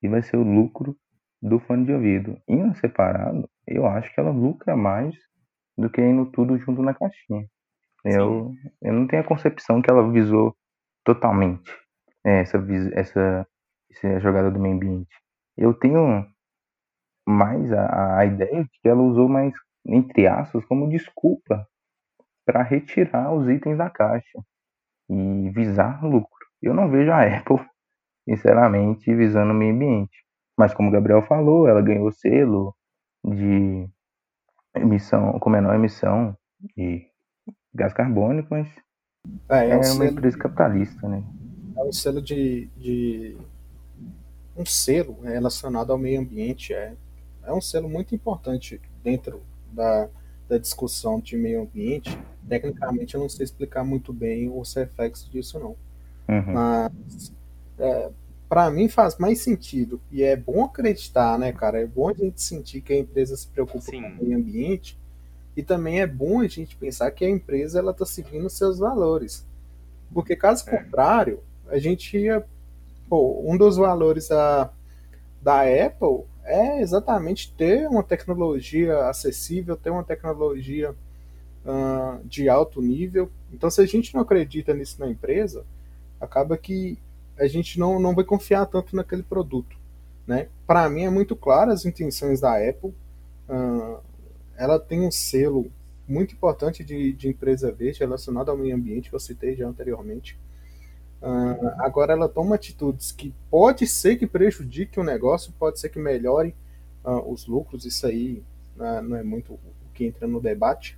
e 0.03 0.09
vai 0.09 0.23
ser 0.23 0.37
o 0.37 0.43
lucro 0.43 0.97
do 1.41 1.59
fone 1.59 1.85
de 1.85 1.93
ouvido. 1.93 2.37
Indo 2.47 2.75
separado, 2.77 3.49
eu 3.67 3.85
acho 3.87 4.13
que 4.13 4.19
ela 4.19 4.31
lucra 4.31 4.75
mais 4.77 5.15
do 5.77 5.89
que 5.89 6.01
indo 6.01 6.25
tudo 6.31 6.57
junto 6.59 6.81
na 6.83 6.93
caixinha. 6.93 7.47
Eu, 8.05 8.53
eu 8.81 8.93
não 8.93 9.07
tenho 9.07 9.23
a 9.23 9.25
concepção 9.27 9.81
que 9.81 9.91
ela 9.91 10.11
visou 10.11 10.55
totalmente 11.05 11.71
essa, 12.25 12.59
vis- 12.59 12.91
essa, 12.93 13.47
essa 13.91 14.19
jogada 14.19 14.51
do 14.51 14.59
meio 14.59 14.75
ambiente. 14.75 15.15
Eu 15.57 15.73
tenho 15.73 16.25
mais 17.27 17.71
a, 17.73 18.19
a 18.19 18.25
ideia 18.25 18.63
de 18.63 18.69
que 18.81 18.87
ela 18.87 19.01
usou 19.01 19.27
mais, 19.27 19.53
entre 19.85 20.27
aspas, 20.27 20.63
como 20.65 20.89
desculpa 20.89 21.67
para 22.45 22.63
retirar 22.63 23.33
os 23.33 23.49
itens 23.49 23.77
da 23.77 23.89
caixa 23.89 24.39
e 25.09 25.49
visar 25.49 26.03
lucro. 26.03 26.45
Eu 26.61 26.73
não 26.73 26.89
vejo 26.89 27.11
a 27.11 27.21
Apple, 27.23 27.59
sinceramente, 28.27 29.13
visando 29.13 29.51
o 29.51 29.55
meio 29.55 29.73
ambiente. 29.73 30.25
Mas 30.57 30.73
como 30.73 30.89
o 30.89 30.91
Gabriel 30.91 31.21
falou, 31.23 31.67
ela 31.67 31.81
ganhou 31.81 32.11
selo 32.11 32.75
de 33.23 33.87
emissão, 34.75 35.37
com 35.39 35.49
menor 35.49 35.75
emissão 35.75 36.35
de 36.75 37.05
gás 37.73 37.93
carbônico, 37.93 38.47
mas 38.51 38.67
É, 39.49 39.69
é, 39.69 39.69
é 39.71 39.77
um 39.77 39.95
uma 39.95 40.05
empresa 40.05 40.37
capitalista, 40.37 41.07
né? 41.07 41.23
é 41.77 41.83
um 41.83 41.91
selo 41.91 42.21
de, 42.21 42.67
de 42.75 43.37
um 44.55 44.65
selo 44.65 45.21
relacionado 45.21 45.91
ao 45.91 45.97
meio 45.97 46.19
ambiente. 46.19 46.73
É, 46.73 46.95
é 47.47 47.53
um 47.53 47.61
selo 47.61 47.89
muito 47.89 48.13
importante 48.13 48.79
dentro 49.03 49.41
da, 49.71 50.09
da 50.47 50.57
discussão 50.57 51.19
de 51.19 51.37
meio 51.37 51.61
ambiente. 51.61 52.17
Tecnicamente, 52.47 53.15
eu 53.15 53.21
não 53.21 53.29
sei 53.29 53.45
explicar 53.45 53.83
muito 53.83 54.13
bem 54.13 54.51
os 54.53 54.73
reflexos 54.73 55.29
disso, 55.29 55.57
não. 55.59 55.75
Uhum. 56.27 56.53
Mas, 56.53 57.33
é, 57.79 58.09
para 58.49 58.69
mim, 58.69 58.89
faz 58.89 59.17
mais 59.17 59.39
sentido. 59.39 59.99
E 60.11 60.23
é 60.23 60.35
bom 60.35 60.65
acreditar, 60.65 61.39
né, 61.39 61.51
cara? 61.51 61.81
É 61.81 61.85
bom 61.85 62.09
a 62.09 62.13
gente 62.13 62.41
sentir 62.41 62.81
que 62.81 62.93
a 62.93 62.99
empresa 62.99 63.35
se 63.35 63.47
preocupa 63.47 63.79
Sim. 63.85 64.01
com 64.01 64.07
o 64.09 64.25
meio 64.25 64.37
ambiente. 64.37 64.97
E 65.55 65.63
também 65.63 66.01
é 66.01 66.07
bom 66.07 66.41
a 66.41 66.47
gente 66.47 66.75
pensar 66.75 67.09
que 67.11 67.25
a 67.25 67.29
empresa 67.29 67.79
ela 67.79 67.91
está 67.91 68.05
seguindo 68.05 68.49
seus 68.49 68.77
valores. 68.77 69.45
Porque, 70.13 70.35
caso 70.35 70.69
É. 70.69 70.77
contrário, 70.77 71.39
a 71.67 71.79
gente 71.79 72.17
ia. 72.17 72.45
Pô, 73.09 73.41
um 73.45 73.57
dos 73.57 73.77
valores 73.77 74.27
da, 74.27 74.69
da 75.41 75.61
Apple 75.61 76.25
é 76.47 76.81
exatamente 76.81 77.53
ter 77.53 77.87
uma 77.87 78.01
tecnologia 78.01 79.07
acessível, 79.09 79.75
ter 79.75 79.89
uma 79.89 80.03
tecnologia 80.03 80.95
ah, 81.65 82.19
de 82.23 82.47
alto 82.47 82.81
nível. 82.81 83.29
Então, 83.51 83.69
se 83.69 83.81
a 83.81 83.85
gente 83.85 84.15
não 84.15 84.21
acredita 84.21 84.73
nisso 84.73 84.99
na 84.99 85.09
empresa, 85.09 85.65
acaba 86.19 86.57
que 86.57 86.97
a 87.37 87.47
gente 87.47 87.77
não, 87.77 87.99
não 87.99 88.15
vai 88.15 88.23
confiar 88.23 88.65
tanto 88.65 88.95
naquele 88.95 89.23
produto. 89.23 89.77
Né? 90.25 90.47
Para 90.65 90.89
mim, 90.89 91.03
é 91.03 91.09
muito 91.09 91.35
claro 91.35 91.71
as 91.71 91.85
intenções 91.85 92.39
da 92.39 92.57
Apple. 92.57 92.93
Ah, 93.49 93.99
ela 94.57 94.79
tem 94.79 95.01
um 95.01 95.11
selo 95.11 95.69
muito 96.07 96.33
importante 96.33 96.83
de, 96.83 97.11
de 97.11 97.27
empresa 97.27 97.71
verde 97.71 97.99
relacionado 97.99 98.49
ao 98.49 98.57
meio 98.57 98.75
ambiente, 98.75 99.09
que 99.09 99.15
eu 99.15 99.19
citei 99.19 99.55
já 99.55 99.67
anteriormente. 99.67 100.39
Ah, 101.29 101.85
agora 101.85 102.13
ela 102.13 102.29
toma 102.29 102.55
atitudes 102.55 103.11
que 103.11 103.33
pode 103.51 103.85
ser 103.85 104.15
que 104.15 104.25
prejudique 104.25 104.97
o 104.97 105.03
negócio, 105.03 105.51
pode 105.59 105.77
ser 105.77 105.89
que 105.89 105.99
melhore 105.99 106.55
ah, 107.03 107.19
os 107.21 107.45
lucros, 107.47 107.83
isso 107.83 108.07
aí 108.07 108.41
ah, 108.79 109.01
não 109.01 109.17
é 109.17 109.23
muito 109.23 109.53
o 109.55 109.59
que 109.93 110.05
entra 110.05 110.25
no 110.25 110.39
debate. 110.39 110.97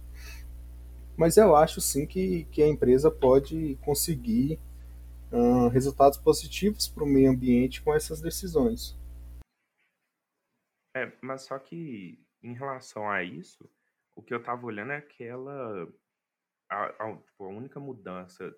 Mas 1.17 1.35
eu 1.35 1.55
acho 1.55 1.81
sim 1.81 2.05
que, 2.05 2.45
que 2.51 2.61
a 2.61 2.67
empresa 2.67 3.09
pode 3.09 3.75
conseguir 3.81 4.59
ah, 5.31 5.69
resultados 5.69 6.19
positivos 6.19 6.87
para 6.87 7.03
o 7.03 7.07
meio 7.07 7.31
ambiente 7.31 7.81
com 7.81 7.93
essas 7.95 8.21
decisões. 8.21 8.95
É, 10.95 11.11
mas 11.21 11.43
só 11.43 11.57
que 11.57 12.23
em 12.43 12.53
relação 12.53 13.09
a 13.09 13.23
isso, 13.23 13.67
o 14.15 14.21
que 14.21 14.33
eu 14.33 14.43
tava 14.43 14.65
olhando 14.65 14.91
é 14.91 15.01
que 15.01 15.23
ela. 15.23 15.87
A, 16.69 16.85
a- 17.03 17.17
tipo, 17.17 17.45
a 17.45 17.49
única 17.49 17.79
mudança 17.79 18.53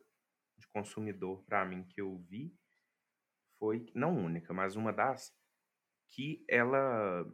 de 0.61 0.67
consumidor 0.69 1.43
para 1.43 1.65
mim 1.65 1.83
que 1.83 1.99
eu 1.99 2.17
vi 2.17 2.55
foi, 3.59 3.91
não 3.93 4.17
única, 4.17 4.53
mas 4.53 4.75
uma 4.75 4.91
das, 4.91 5.35
que 6.09 6.43
ela 6.47 7.25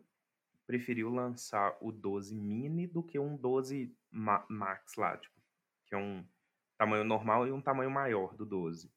preferiu 0.65 1.09
lançar 1.09 1.77
o 1.81 1.91
12 1.91 2.35
mini 2.35 2.85
do 2.85 3.01
que 3.01 3.17
um 3.17 3.37
12 3.37 3.95
ma- 4.11 4.45
max 4.49 4.95
lá, 4.95 5.17
tipo, 5.17 5.41
que 5.85 5.95
é 5.95 5.97
um 5.97 6.27
tamanho 6.77 7.05
normal 7.05 7.47
e 7.47 7.51
um 7.51 7.61
tamanho 7.61 7.89
maior 7.89 8.35
do 8.35 8.45
12. 8.45 8.93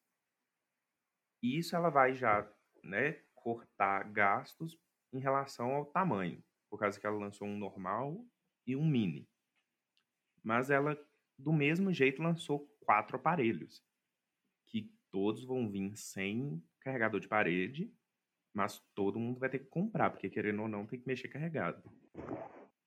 E 1.43 1.57
isso 1.57 1.77
ela 1.77 1.89
vai 1.89 2.15
já, 2.15 2.51
né, 2.83 3.13
cortar 3.35 4.11
gastos 4.11 4.77
em 5.13 5.21
relação 5.21 5.71
ao 5.73 5.87
tamanho, 5.87 6.43
por 6.69 6.79
causa 6.79 6.99
que 6.99 7.07
ela 7.07 7.17
lançou 7.17 7.47
um 7.47 7.57
normal 7.57 8.27
e 8.67 8.75
um 8.75 8.85
mini. 8.85 9.29
Mas 10.43 10.71
ela, 10.71 10.99
do 11.39 11.53
mesmo 11.53 11.93
jeito, 11.93 12.23
lançou 12.23 12.67
quatro 12.81 13.17
aparelhos, 13.17 13.85
todos 15.11 15.45
vão 15.45 15.69
vir 15.69 15.97
sem 15.97 16.63
carregador 16.81 17.21
de 17.21 17.29
parede, 17.29 17.93
mas 18.53 18.83
todo 18.95 19.19
mundo 19.19 19.39
vai 19.39 19.49
ter 19.49 19.61
que 19.61 19.67
comprar, 19.67 20.11
porque 20.11 20.31
querendo 20.31 20.63
ou 20.63 20.69
não, 20.69 20.87
tem 20.87 20.99
que 20.99 21.07
mexer 21.07 21.29
carregado. 21.29 21.83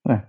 É. 0.10 0.28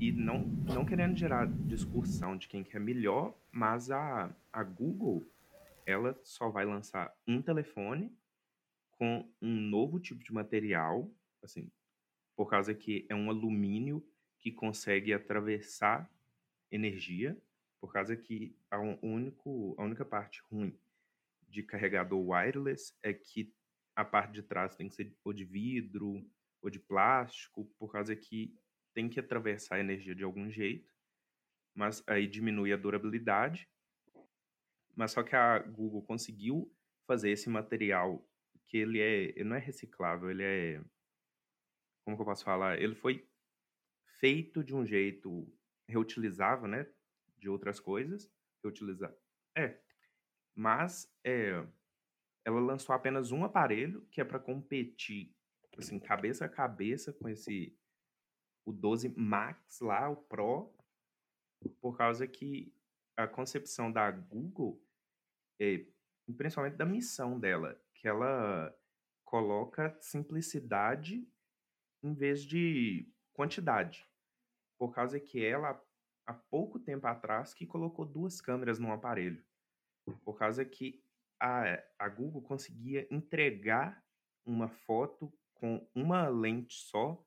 E 0.00 0.12
não, 0.12 0.40
não 0.40 0.84
querendo 0.84 1.16
gerar 1.16 1.46
discussão 1.46 2.36
de 2.36 2.48
quem 2.48 2.64
que 2.64 2.76
é 2.76 2.80
melhor, 2.80 3.34
mas 3.50 3.90
a, 3.90 4.34
a 4.52 4.62
Google, 4.62 5.26
ela 5.84 6.18
só 6.22 6.48
vai 6.48 6.64
lançar 6.64 7.14
um 7.26 7.40
telefone 7.40 8.12
com 8.98 9.28
um 9.40 9.54
novo 9.54 10.00
tipo 10.00 10.22
de 10.22 10.32
material, 10.32 11.10
assim, 11.42 11.70
por 12.34 12.50
causa 12.50 12.74
que 12.74 13.06
é 13.08 13.14
um 13.14 13.30
alumínio 13.30 14.04
que 14.38 14.50
consegue 14.50 15.12
atravessar 15.12 16.10
energia, 16.70 17.36
por 17.80 17.92
causa 17.92 18.16
que 18.16 18.54
a, 18.70 18.78
único, 18.78 19.74
a 19.78 19.84
única 19.84 20.04
parte 20.04 20.42
ruim 20.50 20.76
de 21.48 21.62
carregador 21.62 22.20
wireless 22.20 22.94
é 23.02 23.12
que 23.12 23.54
a 23.94 24.04
parte 24.04 24.32
de 24.32 24.42
trás 24.42 24.74
tem 24.76 24.88
que 24.88 24.94
ser 24.94 25.16
ou 25.24 25.32
de 25.32 25.44
vidro 25.44 26.24
ou 26.62 26.70
de 26.70 26.78
plástico, 26.78 27.64
por 27.78 27.90
causa 27.92 28.14
que 28.14 28.54
tem 28.94 29.08
que 29.08 29.20
atravessar 29.20 29.76
a 29.76 29.80
energia 29.80 30.14
de 30.14 30.24
algum 30.24 30.50
jeito, 30.50 30.92
mas 31.74 32.02
aí 32.06 32.26
diminui 32.26 32.72
a 32.72 32.76
durabilidade. 32.76 33.68
Mas 34.94 35.12
só 35.12 35.22
que 35.22 35.36
a 35.36 35.58
Google 35.58 36.02
conseguiu 36.02 36.72
fazer 37.06 37.30
esse 37.30 37.48
material 37.48 38.26
que 38.66 38.78
ele 38.78 39.00
é, 39.00 39.24
ele 39.30 39.44
não 39.44 39.56
é 39.56 39.60
reciclável, 39.60 40.30
ele 40.30 40.42
é 40.42 40.82
como 42.06 42.16
que 42.16 42.22
eu 42.22 42.26
posso 42.26 42.44
falar? 42.44 42.80
Ele 42.80 42.94
foi 42.94 43.28
feito 44.20 44.62
de 44.62 44.72
um 44.72 44.86
jeito 44.86 45.52
reutilizável, 45.88 46.68
né? 46.68 46.86
De 47.36 47.48
outras 47.48 47.80
coisas. 47.80 48.30
Reutilizar. 48.62 49.12
É. 49.56 49.76
Mas 50.56 51.12
é, 51.22 51.66
ela 52.44 52.60
lançou 52.60 52.94
apenas 52.94 53.30
um 53.30 53.44
aparelho 53.44 54.06
que 54.06 54.20
é 54.20 54.24
para 54.24 54.38
competir, 54.38 55.36
assim, 55.76 56.00
cabeça 56.00 56.46
a 56.46 56.48
cabeça 56.48 57.12
com 57.12 57.28
esse 57.28 57.78
o 58.64 58.72
12 58.72 59.10
Max 59.16 59.80
lá, 59.80 60.08
o 60.08 60.16
Pro, 60.16 60.74
por 61.80 61.96
causa 61.96 62.26
que 62.26 62.74
a 63.16 63.26
concepção 63.26 63.92
da 63.92 64.10
Google, 64.10 64.82
é, 65.60 65.86
principalmente 66.36 66.76
da 66.76 66.84
missão 66.84 67.38
dela, 67.38 67.80
que 67.94 68.08
ela 68.08 68.76
coloca 69.24 69.96
simplicidade 70.00 71.26
em 72.02 72.12
vez 72.12 72.42
de 72.42 73.08
quantidade. 73.32 74.04
Por 74.78 74.92
causa 74.92 75.20
que 75.20 75.44
ela, 75.44 75.80
há 76.26 76.34
pouco 76.34 76.78
tempo 76.78 77.06
atrás, 77.06 77.54
que 77.54 77.66
colocou 77.66 78.04
duas 78.04 78.40
câmeras 78.40 78.78
num 78.78 78.92
aparelho. 78.92 79.44
Por 80.24 80.38
causa 80.38 80.64
que 80.64 81.02
a, 81.40 81.82
a 81.98 82.08
Google 82.08 82.42
conseguia 82.42 83.06
entregar 83.10 84.04
uma 84.44 84.68
foto 84.68 85.32
com 85.54 85.88
uma 85.94 86.28
lente 86.28 86.74
só 86.74 87.24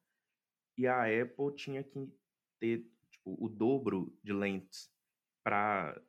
e 0.78 0.88
a 0.88 1.04
Apple 1.04 1.54
tinha 1.56 1.84
que 1.84 2.12
ter 2.60 2.89
tipo, 3.12 3.36
o 3.38 3.50
dobro 3.50 4.18
de 4.24 4.32
lentes 4.32 4.89
para 5.44 6.02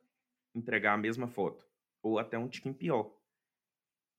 entregar 0.55 0.93
a 0.93 0.97
mesma 0.97 1.27
foto. 1.27 1.67
Ou 2.01 2.17
até 2.17 2.37
um 2.37 2.47
tiquinho 2.47 2.73
pior. 2.73 3.15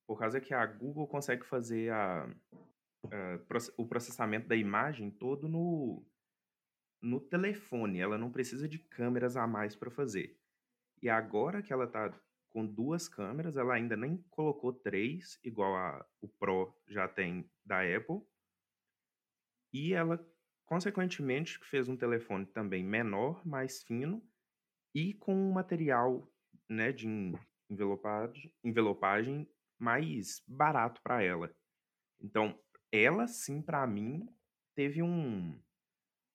Por 0.06 0.18
causa 0.18 0.40
que 0.40 0.52
a 0.52 0.66
Google 0.66 1.06
consegue 1.06 1.44
fazer 1.44 1.90
a, 1.90 2.24
a 2.24 3.38
o 3.76 3.86
processamento 3.86 4.48
da 4.48 4.56
imagem 4.56 5.10
todo 5.10 5.48
no, 5.48 6.04
no 7.00 7.20
telefone. 7.20 8.00
Ela 8.00 8.18
não 8.18 8.30
precisa 8.30 8.68
de 8.68 8.78
câmeras 8.78 9.36
a 9.36 9.46
mais 9.46 9.74
para 9.74 9.90
fazer. 9.90 10.38
E 11.00 11.08
agora 11.08 11.62
que 11.62 11.72
ela 11.72 11.84
está 11.84 12.12
com 12.52 12.66
duas 12.66 13.08
câmeras, 13.08 13.56
ela 13.56 13.74
ainda 13.74 13.96
nem 13.96 14.18
colocou 14.30 14.72
três, 14.72 15.38
igual 15.42 15.74
a, 15.74 16.06
o 16.20 16.28
Pro 16.28 16.76
já 16.86 17.08
tem 17.08 17.50
da 17.64 17.80
Apple. 17.80 18.20
E 19.72 19.94
ela, 19.94 20.24
consequentemente, 20.66 21.58
fez 21.64 21.88
um 21.88 21.96
telefone 21.96 22.44
também 22.46 22.84
menor, 22.84 23.44
mais 23.46 23.82
fino 23.82 24.22
e 24.94 25.14
com 25.14 25.34
um 25.34 25.52
material 25.52 26.30
né, 26.68 26.92
de 26.92 27.08
envelopagem, 27.70 28.54
envelopagem 28.62 29.48
mais 29.78 30.42
barato 30.46 31.00
para 31.02 31.22
ela. 31.22 31.54
Então, 32.20 32.58
ela 32.92 33.26
sim, 33.26 33.62
para 33.62 33.86
mim, 33.86 34.28
teve 34.74 35.02
um. 35.02 35.58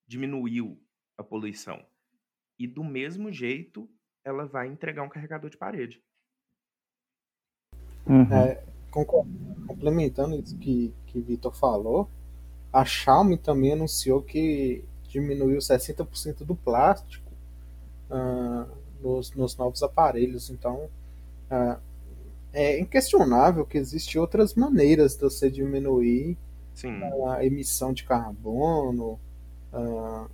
diminuiu 0.07 0.83
a 1.15 1.23
poluição. 1.23 1.87
E 2.59 2.65
do 2.65 2.83
mesmo 2.83 3.31
jeito, 3.31 3.87
ela 4.23 4.45
vai 4.45 4.67
entregar 4.67 5.03
um 5.03 5.09
carregador 5.09 5.49
de 5.49 5.57
parede. 5.57 6.03
Uhum. 8.07 8.33
É, 8.33 8.63
complementando 9.67 10.35
isso 10.35 10.57
que, 10.57 10.93
que 11.07 11.19
Vitor 11.19 11.53
falou, 11.53 12.09
a 12.71 12.85
Xiaomi 12.85 13.37
também 13.37 13.73
anunciou 13.73 14.21
que 14.21 14.83
diminuiu 15.09 15.59
60% 15.59 16.43
do 16.45 16.55
plástico 16.55 17.31
uh, 18.09 18.67
nos, 19.01 19.31
nos, 19.33 19.55
novos 19.57 19.81
aparelhos. 19.83 20.49
Então, 20.49 20.89
uh, 21.51 21.79
é 22.53 22.79
inquestionável 22.79 23.65
que 23.65 23.77
existem 23.77 24.19
outras 24.19 24.53
maneiras 24.53 25.15
de 25.15 25.21
você 25.21 25.49
diminuir 25.49 26.37
Sim. 26.73 26.99
a 27.29 27.45
emissão 27.45 27.93
de 27.93 28.03
carbono, 28.03 29.19
uh, 29.73 30.29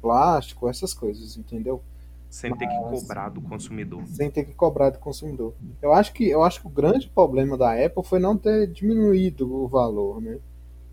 plástico, 0.00 0.68
essas 0.68 0.94
coisas, 0.94 1.36
entendeu? 1.36 1.82
Sem 2.30 2.56
ter 2.56 2.68
que 2.68 2.76
cobrar 2.76 3.28
do 3.28 3.40
consumidor. 3.40 4.06
Sem 4.06 4.30
ter 4.30 4.44
que 4.44 4.54
cobrar 4.54 4.90
do 4.90 5.00
consumidor. 5.00 5.52
Eu 5.82 5.92
acho 5.92 6.12
que, 6.12 6.28
eu 6.28 6.44
acho 6.44 6.60
que 6.60 6.66
o 6.68 6.70
grande 6.70 7.08
problema 7.08 7.58
da 7.58 7.72
Apple 7.72 8.04
foi 8.04 8.20
não 8.20 8.36
ter 8.36 8.68
diminuído 8.68 9.52
o 9.52 9.66
valor, 9.66 10.22
né? 10.22 10.38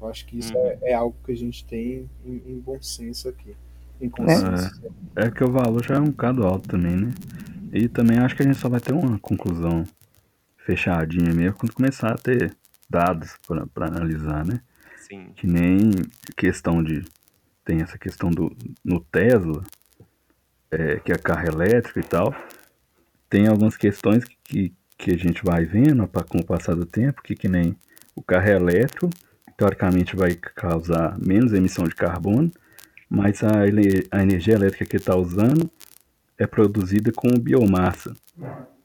Eu 0.02 0.08
acho 0.08 0.26
que 0.26 0.40
isso 0.40 0.52
uhum. 0.56 0.66
é, 0.66 0.80
é, 0.82 0.94
algo 0.94 1.16
que 1.24 1.32
a 1.32 1.38
gente 1.38 1.64
tem 1.64 2.10
em, 2.26 2.42
em 2.48 2.60
bom 2.60 2.82
senso 2.82 3.30
aqui. 3.30 3.56
Em 4.02 4.12
é, 5.16 5.28
é 5.28 5.32
que 5.32 5.44
o 5.44 5.52
valor 5.52 5.84
já 5.84 5.96
é 5.96 6.00
um 6.00 6.06
bocado 6.06 6.46
alto 6.46 6.70
também, 6.70 6.96
né? 6.96 7.14
E 7.72 7.88
também 7.88 8.18
acho 8.18 8.36
que 8.36 8.42
a 8.42 8.46
gente 8.46 8.58
só 8.58 8.68
vai 8.68 8.80
ter 8.80 8.94
uma 8.94 9.20
conclusão 9.20 9.84
fechadinha 10.58 11.34
mesmo 11.34 11.58
quando 11.58 11.74
começar 11.74 12.12
a 12.12 12.18
ter 12.18 12.56
dados 12.90 13.38
para 13.74 13.88
analisar, 13.88 14.46
né? 14.46 14.60
Sim. 15.08 15.30
Que 15.36 15.46
nem 15.46 15.92
questão 16.36 16.84
de. 16.84 17.04
Tem 17.64 17.82
essa 17.82 17.98
questão 17.98 18.30
do. 18.30 18.56
No 18.84 19.00
Tesla, 19.00 19.64
é, 20.72 21.00
que 21.00 21.12
é 21.12 21.18
carro 21.18 21.48
elétrico 21.48 22.00
e 22.00 22.04
tal. 22.04 22.36
Tem 23.30 23.48
algumas 23.48 23.76
questões 23.76 24.24
que, 24.44 24.74
que 24.98 25.12
a 25.12 25.18
gente 25.18 25.44
vai 25.44 25.66
vendo 25.66 26.08
com 26.08 26.40
o 26.40 26.46
passar 26.46 26.76
do 26.76 26.86
tempo, 26.86 27.22
que, 27.22 27.36
que 27.36 27.48
nem 27.48 27.76
o 28.16 28.22
carro 28.22 28.50
elétrico, 28.50 29.10
teoricamente 29.56 30.16
vai 30.16 30.36
causar 30.36 31.18
menos 31.20 31.54
emissão 31.54 31.86
de 31.86 31.96
carbono, 31.96 32.52
mas 33.10 33.44
a, 33.44 33.50
a 34.12 34.22
energia 34.24 34.56
elétrica 34.56 34.86
que 34.86 34.98
está 34.98 35.16
usando 35.16 35.70
é 36.38 36.46
produzida 36.46 37.12
com 37.12 37.30
biomassa. 37.40 38.16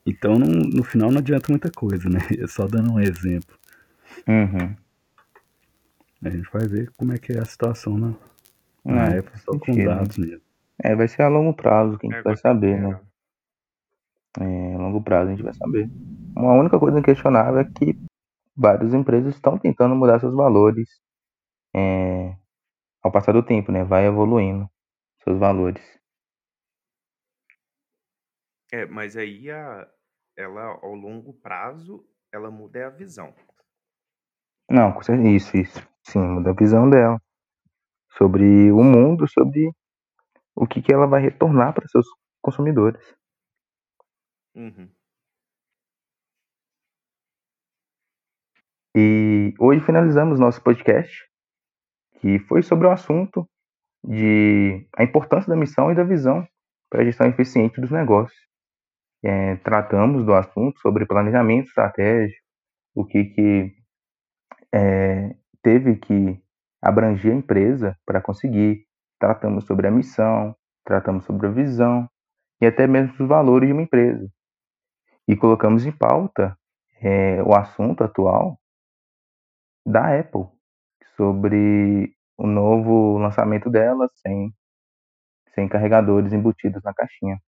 Então, 0.04 0.38
não, 0.38 0.48
no 0.48 0.82
final, 0.82 1.10
não 1.10 1.18
adianta 1.18 1.46
muita 1.50 1.70
coisa, 1.70 2.08
né? 2.08 2.20
É 2.38 2.46
só 2.46 2.66
dando 2.66 2.92
um 2.92 3.00
exemplo. 3.00 3.56
Uhum. 4.26 4.74
A 6.24 6.30
gente 6.30 6.48
vai 6.52 6.66
ver 6.66 6.90
como 6.96 7.12
é 7.12 7.18
que 7.18 7.32
é 7.32 7.38
a 7.38 7.44
situação 7.44 7.98
na, 7.98 8.14
na 8.84 9.14
é, 9.14 9.18
época, 9.18 9.38
só 9.38 9.58
com 9.58 9.72
dados 9.84 10.16
mesmo. 10.16 10.41
É, 10.82 10.96
vai 10.96 11.06
ser 11.06 11.22
a 11.22 11.28
longo 11.28 11.54
prazo 11.54 11.96
que 11.96 12.06
a 12.06 12.10
gente 12.10 12.20
é, 12.20 12.22
vai 12.22 12.36
saber, 12.36 12.80
né? 12.80 13.00
É, 14.40 14.74
a 14.74 14.78
longo 14.78 15.02
prazo 15.02 15.28
a 15.28 15.30
gente 15.30 15.42
vai 15.42 15.54
saber. 15.54 15.88
Uma 16.36 16.54
única 16.54 16.78
coisa 16.78 16.98
inquestionável 16.98 17.60
é 17.60 17.64
que 17.64 17.96
várias 18.56 18.92
empresas 18.92 19.34
estão 19.34 19.56
tentando 19.56 19.94
mudar 19.94 20.18
seus 20.18 20.34
valores 20.34 20.88
é, 21.74 22.36
ao 23.02 23.12
passar 23.12 23.32
do 23.32 23.42
tempo, 23.42 23.70
né? 23.70 23.84
Vai 23.84 24.06
evoluindo 24.06 24.68
seus 25.22 25.38
valores. 25.38 25.82
É, 28.72 28.86
mas 28.86 29.16
aí 29.16 29.50
a, 29.50 29.88
ela, 30.36 30.78
ao 30.82 30.94
longo 30.94 31.34
prazo, 31.34 32.04
ela 32.32 32.50
muda 32.50 32.86
a 32.86 32.90
visão. 32.90 33.34
Não, 34.68 34.98
isso, 35.36 35.56
isso. 35.56 35.86
Sim, 36.02 36.20
muda 36.20 36.50
a 36.50 36.54
visão 36.54 36.88
dela. 36.88 37.20
Sobre 38.16 38.72
o 38.72 38.82
mundo, 38.82 39.28
sobre 39.28 39.70
o 40.54 40.66
que, 40.66 40.82
que 40.82 40.92
ela 40.92 41.06
vai 41.06 41.20
retornar 41.20 41.74
para 41.74 41.88
seus 41.88 42.06
consumidores. 42.40 43.02
Uhum. 44.54 44.90
E 48.94 49.54
hoje 49.58 49.80
finalizamos 49.84 50.38
nosso 50.38 50.62
podcast, 50.62 51.26
que 52.20 52.38
foi 52.40 52.62
sobre 52.62 52.86
o 52.86 52.90
assunto 52.90 53.48
de 54.04 54.86
a 54.96 55.02
importância 55.02 55.48
da 55.48 55.56
missão 55.56 55.90
e 55.90 55.94
da 55.94 56.04
visão 56.04 56.46
para 56.90 57.02
a 57.02 57.04
gestão 57.04 57.26
eficiente 57.26 57.80
dos 57.80 57.90
negócios 57.90 58.52
é, 59.22 59.56
tratamos 59.56 60.24
do 60.24 60.34
assunto 60.34 60.78
sobre 60.80 61.06
planejamento 61.06 61.68
estratégico, 61.68 62.42
o 62.94 63.04
que, 63.04 63.24
que 63.24 63.74
é, 64.74 65.34
teve 65.62 65.96
que 65.96 66.42
abranger 66.82 67.32
a 67.32 67.36
empresa 67.36 67.98
para 68.04 68.20
conseguir. 68.20 68.84
Tratamos 69.22 69.66
sobre 69.66 69.86
a 69.86 69.90
missão, 69.92 70.52
tratamos 70.84 71.24
sobre 71.26 71.46
a 71.46 71.50
visão 71.50 72.10
e 72.60 72.66
até 72.66 72.88
mesmo 72.88 73.12
os 73.20 73.28
valores 73.28 73.68
de 73.68 73.72
uma 73.72 73.82
empresa. 73.82 74.28
E 75.28 75.36
colocamos 75.36 75.86
em 75.86 75.92
pauta 75.92 76.58
é, 77.00 77.40
o 77.40 77.54
assunto 77.54 78.02
atual 78.02 78.58
da 79.86 80.18
Apple 80.18 80.48
sobre 81.16 82.12
o 82.36 82.48
novo 82.48 83.16
lançamento 83.18 83.70
dela 83.70 84.08
sem, 84.16 84.52
sem 85.54 85.68
carregadores 85.68 86.32
embutidos 86.32 86.82
na 86.82 86.92
caixinha. 86.92 87.40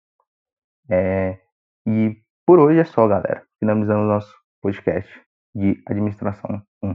É, 0.89 1.41
e 1.85 2.23
por 2.47 2.61
hoje 2.61 2.79
é 2.79 2.85
só, 2.85 3.09
galera. 3.09 3.45
Finalizamos 3.59 4.07
nosso 4.07 4.33
podcast 4.63 5.11
de 5.53 5.83
administração 5.89 6.63
1. 6.81 6.95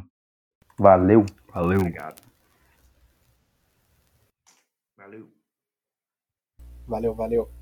Valeu. 0.79 1.25
Valeu. 1.53 1.79
Obrigado. 1.81 2.29
Valeu. 5.09 5.27
Valeu, 6.89 7.13
valeu. 7.15 7.58